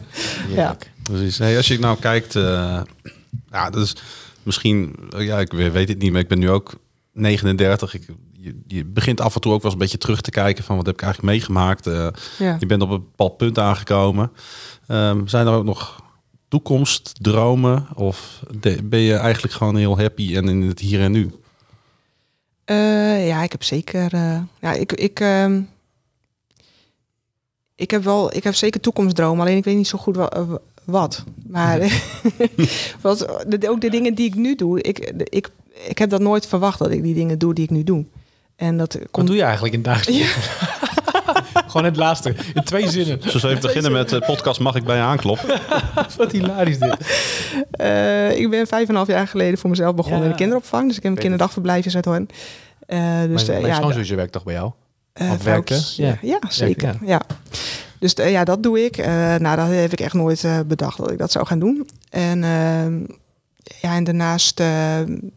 [0.50, 0.78] ja.
[1.04, 1.38] precies.
[1.38, 3.96] Hey, als je nou kijkt, ja, is
[4.46, 6.74] misschien, ja, ik weet het niet, maar ik ben nu ook
[7.12, 7.94] 39.
[7.94, 10.64] Ik, je, je begint af en toe ook wel eens een beetje terug te kijken
[10.64, 11.86] van wat heb ik eigenlijk meegemaakt.
[11.86, 12.58] Ja.
[12.60, 14.32] Je bent op een bepaald punt aangekomen.
[14.88, 16.02] Ehm, zijn er ook nog
[16.48, 17.88] toekomstdromen?
[17.96, 21.32] Of de- ben je eigenlijk gewoon heel happy en in het hier en nu?
[22.66, 24.14] Eh, ja, ik heb zeker.
[24.14, 25.62] eh, ja, ik, ik, ehm,
[27.76, 28.36] ik heb wel.
[28.36, 29.42] Ik heb zeker toekomstdromen.
[29.46, 30.54] Alleen ik weet niet zo goed eh,
[30.86, 31.24] wat.
[31.48, 31.80] Maar
[33.02, 34.82] wat, de, ook de dingen die ik nu doe.
[34.82, 35.50] Ik, de- ik,
[35.88, 38.06] ik heb dat nooit verwacht dat ik die dingen doe die ik nu doe.
[38.56, 39.28] En dat Wat komt.
[39.28, 40.42] doe je eigenlijk in dagelijks leven?
[41.68, 42.36] Gewoon het laatste.
[42.54, 43.20] In twee zinnen.
[43.20, 45.60] We even beginnen met de podcast Mag ik bij je aankloppen?
[46.18, 46.96] Wat hilarisch dit.
[47.72, 50.26] Eh, ik ben vijf en een half jaar geleden voor mezelf begonnen Ja.
[50.26, 50.88] in de kinderopvang.
[50.88, 52.28] Dus ik heb een Weet kinderdagverblijf in Zuidhoorn.
[52.86, 54.72] Eh dus mijn eh, ja, schoonzusje werkt toch bij jou?
[55.14, 55.44] Eh, werkte?
[55.44, 56.04] vrouwtje.
[56.04, 56.18] Ja.
[56.22, 56.98] Ja, zeker.
[57.06, 57.22] Ja.
[58.04, 58.98] Dus eh, ja, dat doe ik.
[58.98, 61.90] Eh, nou, dat heb ik echt nooit eh, bedacht dat ik dat zou gaan doen.
[62.10, 63.00] En, ehm,
[63.82, 64.56] ja, en daarnaast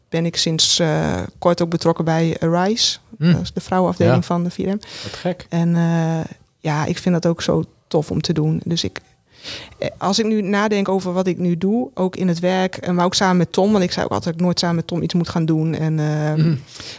[0.09, 0.83] ben ik sinds
[1.39, 2.99] kort ook betrokken bij Arise.
[3.19, 3.33] Hm.
[3.33, 4.23] Dat is de vrouwenafdeling Ja.
[4.23, 4.79] van de 4M.
[5.03, 5.47] Wat gek.
[5.49, 5.75] En
[6.59, 8.61] ja, ik vind dat ook zo tof om te doen.
[8.65, 9.01] Dus ik,
[9.99, 13.05] als ik nu nadenk over wat ik nu doe, ook in het werk, en maar
[13.05, 15.03] ook samen met Tom, want ik zei ook altijd dat ik nooit samen met Tom
[15.03, 15.75] iets moet gaan doen.
[15.75, 16.55] En, eh, Mhm.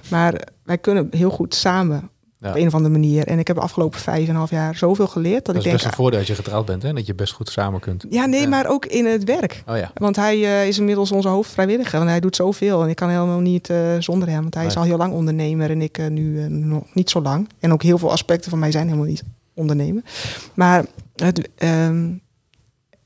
[0.10, 2.10] Maar wij kunnen heel goed samen
[2.40, 2.50] Ja.
[2.50, 3.28] op een of andere manier.
[3.28, 5.60] En ik heb de afgelopen vijf en een half jaar zoveel geleerd dat, Dat ik
[5.62, 6.94] is denk, best een voordeel als je getrouwd bent, hè?
[6.94, 8.06] Dat je best goed samen kunt.
[8.10, 8.48] ja, nee, Ja.
[8.48, 9.64] maar ook in het werk.
[9.68, 9.92] Oh ja.
[9.94, 12.02] Want hij eh, is inmiddels onze hoofdvrijwilliger.
[12.02, 12.84] En hij doet zoveel.
[12.84, 14.42] En ik kan helemaal niet eh, zonder hem.
[14.42, 15.70] Want hij is al heel lang ondernemer.
[15.70, 17.50] En ik eh, nu nog niet zo lang.
[17.60, 19.24] En ook heel veel aspecten van mij zijn helemaal niet
[19.54, 20.06] ondernemen.
[20.54, 20.86] Maar
[21.16, 22.10] het, ehm,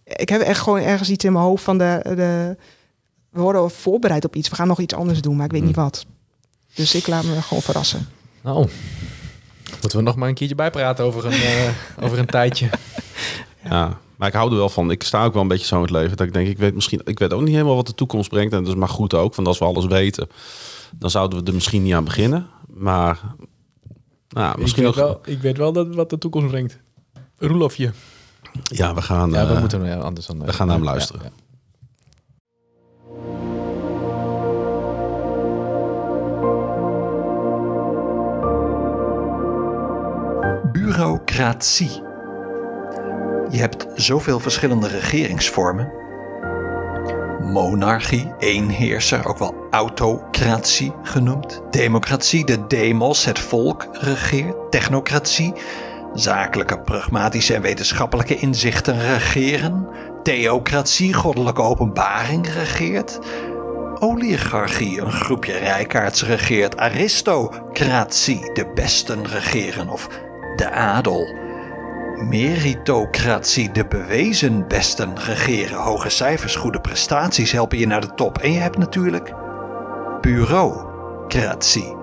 [0.03, 2.55] ik heb echt gewoon ergens iets in mijn hoofd van de, de...
[3.29, 4.49] We worden voorbereid op iets.
[4.49, 5.36] We gaan nog iets anders doen.
[5.36, 6.05] Maar ik weet niet wat.
[6.73, 8.07] Dus ik laat me gewoon verrassen.
[8.41, 8.67] Nou,
[9.72, 11.69] moeten we nog maar een keertje bijpraten over een, eh,
[12.05, 12.69] over een tijdje.
[13.63, 14.91] Ja, maar ik hou er wel van.
[14.91, 16.17] Ik sta ook wel een beetje zo in het leven.
[16.17, 18.53] Dat ik denk, ik weet misschien, ik weet ook niet helemaal wat de toekomst brengt.
[18.53, 19.36] En dat is maar goed ook.
[19.36, 20.28] Want als we alles weten,
[20.91, 22.47] dan zouden we er misschien niet aan beginnen.
[22.67, 23.19] Maar
[24.30, 24.95] nou, misschien ik, ook.
[24.95, 26.80] wel, ik weet wel dat, wat de toekomst brengt.
[27.38, 27.91] Roelofje.
[28.63, 29.32] Ja, we gaan.
[29.32, 30.45] Ja, we eh, moeten er anders dan.
[30.45, 31.22] we gaan naar hem luisteren.
[31.24, 31.30] Ja,
[40.92, 42.04] Bureaucratie.
[43.50, 45.92] Je hebt zoveel verschillende regeringsvormen.
[47.39, 51.62] Monarchie, eenheerser, ook wel autocratie genoemd.
[51.70, 54.72] Democratie, de demos, het volk regeert.
[54.72, 55.54] Technocratie,
[56.14, 59.88] zakelijke, pragmatische en wetenschappelijke inzichten regeren.
[60.24, 63.20] Theocratie, goddelijke openbaring regeert.
[64.00, 66.78] oligarchie, een groepje rijkaards regeert.
[66.78, 69.89] Aristocratie, de besten regeren.
[69.89, 70.08] Of
[70.56, 71.36] de adel.
[72.16, 75.78] Meritocratie, de bewezen besten regeren.
[75.78, 78.38] Hoge cijfers, goede prestaties helpen je naar de top.
[78.38, 79.34] En je hebt natuurlijk
[80.22, 81.95] bureaucratie.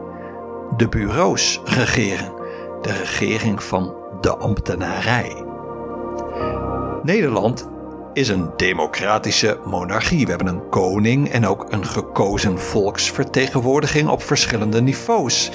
[0.76, 2.32] De bureaus regeren.
[2.82, 5.44] De regering van de ambtenarij.
[7.03, 7.68] Nederland
[8.12, 10.24] is een democratische monarchie.
[10.24, 15.51] We hebben een koning en ook een gekozen volksvertegenwoordiging op verschillende niveaus.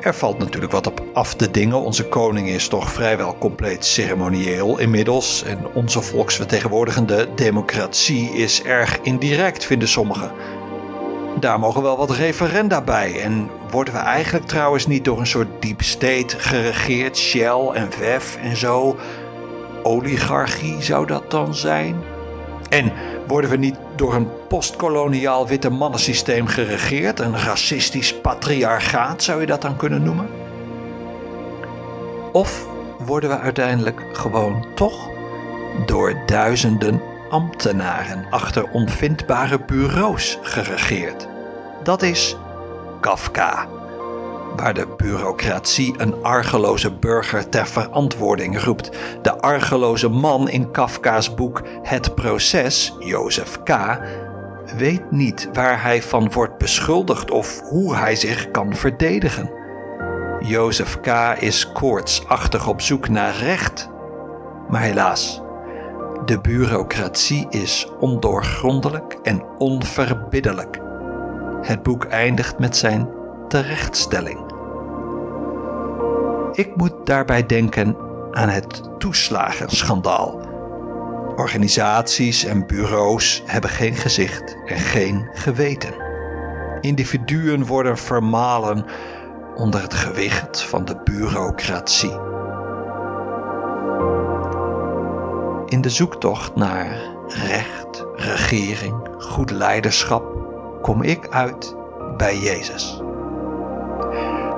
[0.00, 1.80] Er valt natuurlijk wat op af te dingen.
[1.80, 5.42] Onze koning is toch vrijwel compleet ceremonieel inmiddels.
[5.42, 10.32] En onze volksvertegenwoordigende democratie is erg indirect, vinden sommigen.
[11.40, 13.20] Daar mogen wel wat referenda bij.
[13.20, 17.16] En worden we eigenlijk trouwens niet door een soort deep state geregeerd?
[17.16, 18.96] Shell en VEF en zo
[19.82, 22.07] oligarchie zou dat dan zijn?
[22.68, 22.92] En
[23.26, 27.20] worden we niet door een postkoloniaal witte mannensysteem geregeerd?
[27.20, 30.28] Een racistisch patriarchaat zou je dat dan kunnen noemen?
[32.32, 32.66] Of
[32.98, 35.08] worden we uiteindelijk gewoon toch
[35.86, 41.28] door duizenden ambtenaren achter onvindbare bureaus geregeerd?
[41.82, 42.36] Dat is
[43.00, 43.77] Kafka
[44.56, 48.90] waar de bureaucratie een argeloze burger ter verantwoording roept.
[49.22, 53.98] De argeloze man in Kafka's boek Het Proces, Jozef K.,
[54.76, 59.50] weet niet waar hij van wordt beschuldigd of hoe hij zich kan verdedigen.
[60.40, 61.06] Jozef K.
[61.38, 63.90] is koortsachtig op zoek naar recht.
[64.68, 65.42] Maar helaas,
[66.24, 70.80] de bureaucratie is ondoorgrondelijk en onverbiddelijk.
[71.62, 73.17] Het boek eindigt met zijn
[73.48, 74.56] terechtstelling.
[76.52, 77.96] Ik moet daarbij denken
[78.30, 80.40] aan het toeslagenschandaal.
[81.36, 85.94] Organisaties en bureaus hebben geen gezicht en geen geweten.
[86.80, 88.84] Individuen worden vermalen
[89.54, 92.16] onder het gewicht van de bureaucratie.
[95.66, 100.24] In de zoektocht naar recht, regering, goed leiderschap
[100.82, 101.76] kom ik uit
[102.16, 103.00] bij Jezus.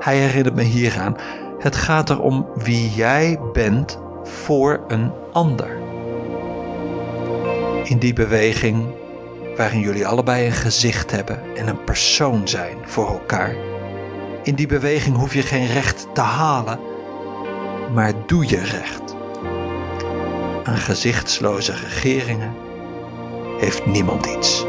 [0.01, 1.17] Hij herinnert me hieraan
[1.61, 5.79] het gaat erom wie jij bent voor een ander.
[7.85, 8.85] In die beweging
[9.57, 13.55] waarin jullie allebei een gezicht hebben en een persoon zijn voor elkaar.
[14.43, 16.79] In die beweging hoef je geen recht te halen,
[17.95, 19.17] maar doe je recht.
[20.65, 22.55] Aan gezichtsloze regeringen
[23.59, 24.67] heeft niemand iets.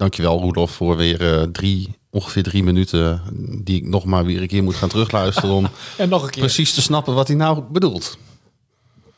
[0.00, 3.22] Dankjewel Roelof voor weer uh, drie ongeveer drie minuten
[3.64, 6.42] die ik nog maar weer een keer moet gaan terugluisteren om en nog een keer.
[6.42, 8.18] precies te snappen wat hij nou bedoelt.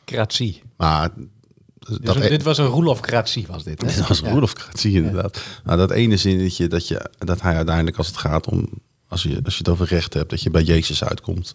[0.03, 0.61] Kratie.
[0.77, 1.09] Maar
[1.79, 3.81] dat dit, dit was een Roelofcratie was dit.
[3.81, 3.87] Hè?
[3.95, 4.31] Dit was een ja.
[4.31, 5.41] Roelofcratie inderdaad.
[5.63, 8.69] Nou, dat ene zinnetje dat, je, dat hij uiteindelijk als het gaat om,
[9.07, 11.53] als je, als je het over recht hebt, dat je bij Jezus uitkomt,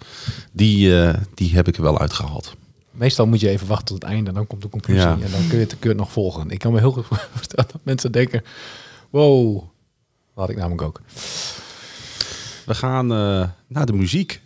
[0.53, 2.55] die, uh, die heb ik er wel uitgehaald.
[2.91, 5.12] Meestal moet je even wachten tot het einde, dan komt de conclusie ja.
[5.12, 6.51] en dan kun je het, kun je het nog volgen.
[6.51, 8.43] Ik kan me heel goed voorstellen dat mensen denken,
[9.11, 9.63] wow,
[10.35, 11.01] had ik namelijk ook.
[12.67, 14.41] We gaan uh, naar de muziek.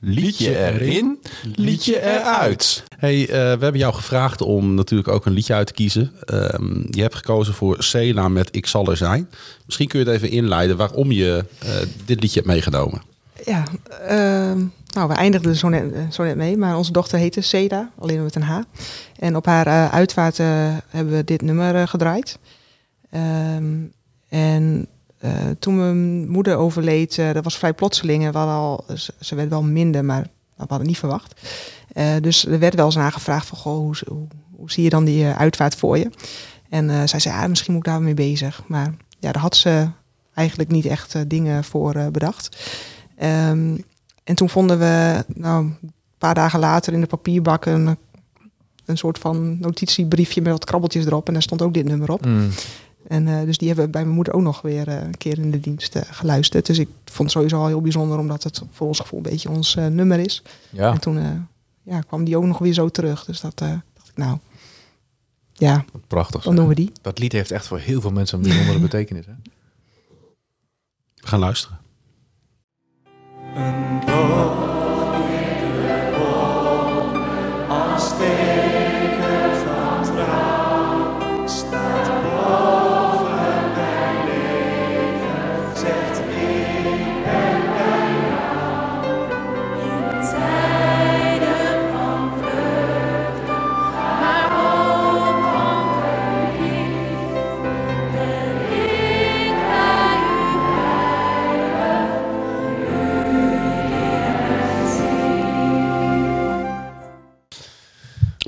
[0.00, 1.18] Liedje erin,
[1.54, 2.84] liedje eruit.
[2.96, 6.12] Hey, uh, we hebben jou gevraagd om natuurlijk ook een liedje uit te kiezen.
[6.32, 9.30] Um, je hebt gekozen voor Cela met Ik zal er zijn.
[9.64, 11.70] Misschien kun je het even inleiden waarom je uh,
[12.04, 13.02] dit liedje hebt meegenomen.
[13.46, 13.64] Ja,
[14.02, 14.62] uh,
[14.94, 18.34] nou, we eindigden zo net, zo net mee, maar onze dochter heette Seda, alleen met
[18.34, 18.60] een H.
[19.18, 20.46] En op haar uh, uitvaart uh,
[20.88, 22.38] hebben we dit nummer gedraaid.
[23.10, 23.92] Um,
[24.28, 24.88] en
[25.58, 28.24] toen mijn moeder overleed, dat was vrij plotseling.
[28.24, 28.84] En al,
[29.20, 31.40] ze, werd wel minder, maar we hadden het niet verwacht.
[32.20, 33.94] dus er werd wel eens nagevraagd van, goh, hoe,
[34.56, 36.10] hoe, zie je dan die uitvaart voor je?
[36.68, 38.62] En zij zei, ah, misschien moet ik daar mee bezig.
[38.66, 39.88] Maar ja, daar had ze
[40.34, 42.56] eigenlijk niet echt dingen voor bedacht.
[43.22, 43.84] Um,
[44.24, 47.96] en toen vonden we, nou, een paar dagen later in de papierbak een,
[48.84, 51.26] een soort van notitiebriefje met wat krabbeltjes erop.
[51.26, 52.26] En daar stond ook dit nummer op.
[52.26, 52.48] Mm.
[53.08, 55.38] En uh, dus die hebben we bij mijn moeder ook nog weer uh, een keer
[55.38, 56.66] in de dienst uh, geluisterd.
[56.66, 59.50] Dus ik vond het sowieso al heel bijzonder, omdat het voor ons gevoel een beetje
[59.50, 60.42] ons nummer is.
[60.70, 60.92] Ja.
[60.92, 61.48] En toen
[61.82, 63.24] ja, kwam die ook nog weer zo terug.
[63.24, 64.38] Dus dat dacht ik, nou,
[65.52, 66.42] ja, prachtig.
[66.42, 66.92] Dan doen we die.
[67.02, 69.26] Dat lied heeft echt voor heel veel mensen een bijzondere betekenis.
[69.26, 69.32] Hè?
[71.14, 71.78] We gaan luisteren.
[73.56, 77.16] Een dag in de wolk
[77.68, 78.16] als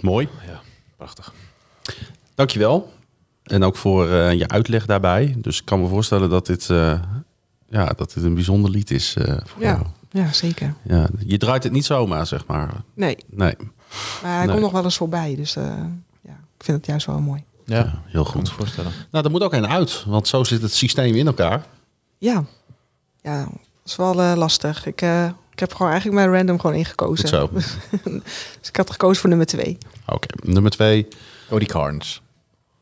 [0.01, 0.29] Mooi.
[0.47, 0.61] Ja,
[0.97, 1.33] prachtig.
[2.35, 2.93] Dankjewel.
[3.43, 5.35] En ook voor eh, je uitleg daarbij.
[5.39, 7.01] Dus ik kan me voorstellen dat dit, eh,
[7.69, 9.69] ja, dat dit een bijzonder lied is eh, voor Ja.
[9.69, 9.87] jou.
[10.11, 10.75] Ja, zeker.
[10.83, 12.71] Ja, je draait het niet zomaar, zeg maar.
[12.95, 13.55] Nee, Nee,
[14.23, 14.49] maar hij Nee.
[14.49, 15.35] komt nog wel eens voorbij.
[15.37, 15.65] Dus eh,
[16.21, 17.43] ja, ik vind het juist wel mooi.
[17.65, 18.51] Ja, Ja, heel kan me goed.
[18.51, 18.93] voorstellen.
[19.11, 21.65] Nou, er moet ook een uit, want zo zit het systeem in elkaar.
[22.19, 22.45] Ja,
[23.23, 23.53] ja dat
[23.85, 24.87] is wel eh, lastig.
[24.87, 27.29] Ik, eh, ik heb gewoon eigenlijk mijn random gewoon ingekozen.
[27.29, 27.51] Zo.
[28.61, 29.79] Dus ik had gekozen voor nummer twee.
[30.07, 31.09] Oké, nummer twee,
[31.49, 32.23] Cody Carnes.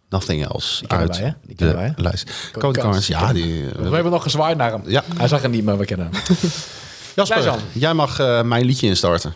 [0.09, 0.79] Nothing Else.
[0.79, 1.37] Die kennen uit wij?
[1.43, 2.31] Die de wij, lijst.
[2.53, 3.33] Cody Cody Carnes, ja.
[3.33, 4.83] die We hebben nog gezwaaid naar hem.
[4.87, 5.05] ja.
[5.17, 6.23] Hij zag het niet, maar we kennen hem.
[7.15, 7.59] Jasper, Jan.
[7.73, 9.35] jij mag eh, mijn liedje instarten.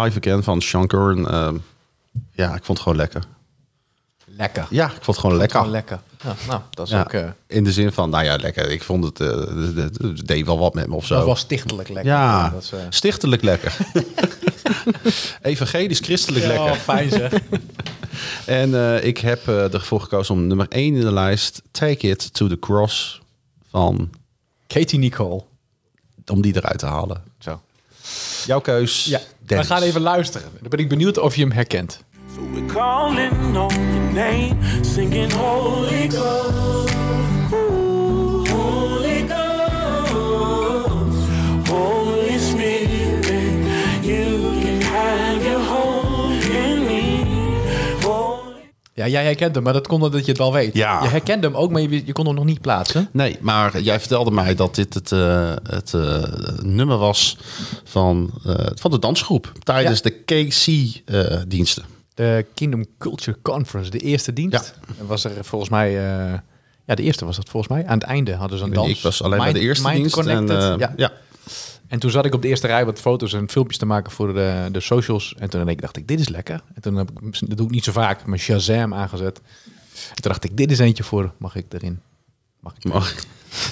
[0.00, 0.42] Live again.
[0.42, 1.28] Van Sean Curran.
[1.30, 1.56] ehm,
[2.32, 3.22] ja, ik vond het gewoon lekker.
[4.36, 4.66] Lekker.
[4.70, 5.66] Ja, ik vond het gewoon lekker.
[5.68, 6.00] Lekker.
[6.24, 7.12] Ja, nou, dat is Ja, ook...
[7.12, 8.70] eh, In de zin van, nou ja, lekker.
[8.70, 9.28] Ik vond het, eh,
[9.76, 11.14] het- het deed wel wat met me of zo.
[11.14, 12.12] dat was stichtelijk lekker.
[12.12, 13.76] ja, dat is, eh, stichtelijk lekker.
[15.42, 16.74] Evangelisch christelijk ja, lekker.
[16.80, 17.32] fijn zeg.
[18.46, 22.34] En eh, ik heb eh, ervoor gekozen om nummer 1 in de lijst, Take It
[22.34, 23.20] to the Cross,
[23.70, 24.10] van,
[24.66, 25.42] Katie Nicole.
[26.26, 27.22] om die eruit te halen.
[27.38, 27.60] Zo.
[28.46, 29.66] Jouw keus, Ja, we Dennis.
[29.66, 30.48] gaan even luisteren.
[30.60, 32.04] Dan ben ik benieuwd of je hem herkent.
[32.34, 37.03] So we're calling on your name, singing Holy Ghost.
[48.96, 50.74] Ja, jij herkent hem, maar dat komt omdat je het wel weet.
[50.74, 51.02] Ja.
[51.02, 53.08] Je herkende hem ook, maar je, je kon hem nog niet plaatsen.
[53.12, 56.22] Nee, maar jij vertelde mij dat dit het, eh, het eh,
[56.62, 57.38] nummer was
[57.84, 60.10] van, eh, van de dansgroep tijdens Ja.
[60.10, 61.84] de KC-diensten.
[62.14, 64.74] De Kingdom Culture Conference, de eerste dienst.
[64.98, 65.92] En was er volgens mij...
[66.86, 67.86] ja, de eerste was dat volgens mij.
[67.86, 68.88] Aan het einde hadden ze een dans.
[68.88, 70.16] ik was alleen bij Mind- de eerste dienst.
[70.16, 70.46] En,
[70.78, 70.92] ja.
[70.96, 71.12] ja.
[71.94, 74.34] En toen zat ik op de eerste rij wat foto's en filmpjes te maken voor
[74.34, 75.34] de, de socials.
[75.38, 76.62] En toen dacht ik, dit is lekker.
[76.74, 79.40] En toen heb ik, dat doe ik niet zo vaak, mijn Shazam aangezet.
[79.94, 82.00] En toen dacht ik, dit is eentje voor, mag ik erin?
[82.60, 83.14] Mag ik, Mag,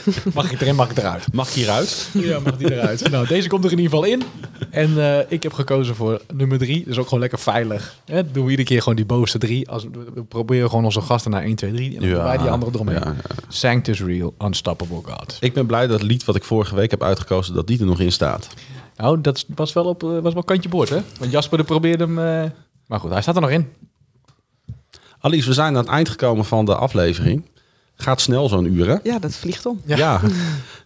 [0.35, 1.33] mag ik erin, mag ik eruit?
[1.33, 2.09] mag ik hieruit?
[2.13, 3.09] Ja, mag die eruit.
[3.11, 4.23] nou, deze komt er in ieder geval in.
[4.71, 6.85] En eh, ik heb gekozen voor nummer drie.
[6.87, 7.97] Dus ook gewoon lekker veilig.
[8.05, 8.31] Hè?
[8.31, 9.69] Doen we iedere keer gewoon die bovenste drie.
[9.71, 11.95] Als, we we proberen gewoon onze gasten naar 1, 2, 3.
[11.95, 12.99] En dan doen wij die andere eromheen.
[13.05, 13.17] ja,
[13.49, 15.37] Sanctus Real, Unstoppable God.
[15.41, 17.87] Ik ben blij dat het lied wat ik vorige week heb uitgekozen, dat die er
[17.87, 18.49] nog in staat.
[18.97, 20.99] Nou, dat was wel op eh, was wel kantje boord, hè?
[21.19, 22.19] Want Jasper de probeerde hem...
[22.19, 22.51] eh,
[22.87, 23.69] Maar goed, hij staat er nog in.
[25.21, 27.45] Alice, we zijn aan het eind gekomen van de aflevering.
[27.97, 28.97] Gaat snel zo'n uur, hè?
[29.03, 29.81] Ja, dat vliegt om.
[29.85, 30.21] Ja.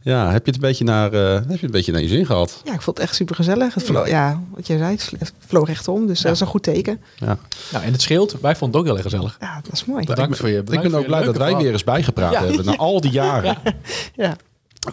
[0.03, 0.31] ja.
[0.31, 2.27] heb je het een beetje naar, eh, heb je het een beetje naar je zin
[2.27, 2.61] gehad?
[2.65, 3.75] Ja, ik vond het echt super gezellig.
[3.75, 6.07] Het vlo- ja, wat je zei, het vl- het vloog echt om.
[6.07, 7.01] Dus dat is een goed teken.
[7.17, 7.39] Ja.
[7.73, 8.37] Nou, en het scheelt.
[8.41, 9.37] Wij vonden het ook heel erg gezellig.
[9.41, 10.05] Ja, dat is mooi.
[10.05, 11.63] Bedankt voor je ik ben ook blij dat wij verhaal.
[11.63, 12.45] weer eens bijgepraat Ja.
[12.45, 12.65] hebben.
[12.65, 13.57] Na al die jaren
[14.15, 14.37] Ja.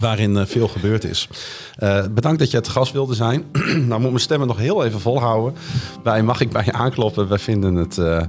[0.00, 1.28] waarin eh, veel gebeurd is.
[1.76, 3.44] Eh, bedankt dat je te gast wilde zijn.
[3.88, 5.54] nou moet mijn stemmen nog heel even volhouden.
[6.02, 7.28] Wij mag ik bij je aankloppen.
[7.28, 8.22] Wij vinden het eh,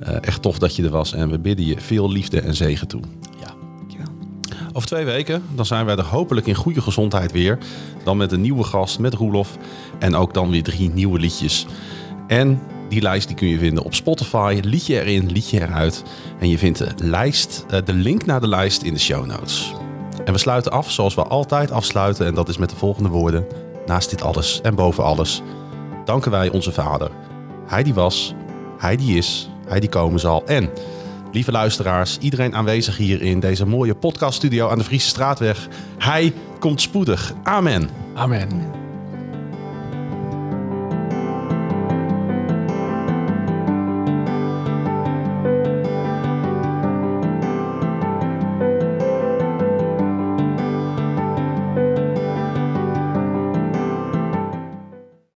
[0.00, 1.12] eh, echt tof dat je er was.
[1.12, 3.00] En we bidden je veel liefde en zegen toe.
[3.40, 3.54] Ja.
[3.76, 4.06] Dankjewel.
[4.72, 7.58] Over twee weken dan zijn wij er hopelijk in goede gezondheid weer.
[8.04, 9.56] Dan met een nieuwe gast, met Roelof.
[9.98, 11.66] En ook dan weer drie nieuwe liedjes.
[12.26, 14.60] En die lijst die kun je vinden op Spotify.
[14.62, 16.02] Liedje erin, liedje eruit.
[16.38, 19.72] En je vindt de, lijst, eh, de link naar de lijst in de show notes.
[20.24, 22.26] En we sluiten af zoals we altijd afsluiten.
[22.26, 23.46] En dat is met de volgende woorden.
[23.86, 25.42] Naast dit alles en boven alles
[26.06, 27.10] danken wij onze Vader.
[27.66, 28.34] Hij die was,
[28.78, 30.46] hij die is, hij die komen zal.
[30.46, 30.70] En,
[31.32, 35.68] lieve luisteraars, iedereen aanwezig hier in deze mooie podcaststudio aan de Friese Straatweg.
[35.98, 37.32] Hij komt spoedig.
[37.42, 37.90] Amen.
[38.14, 38.85] Amen.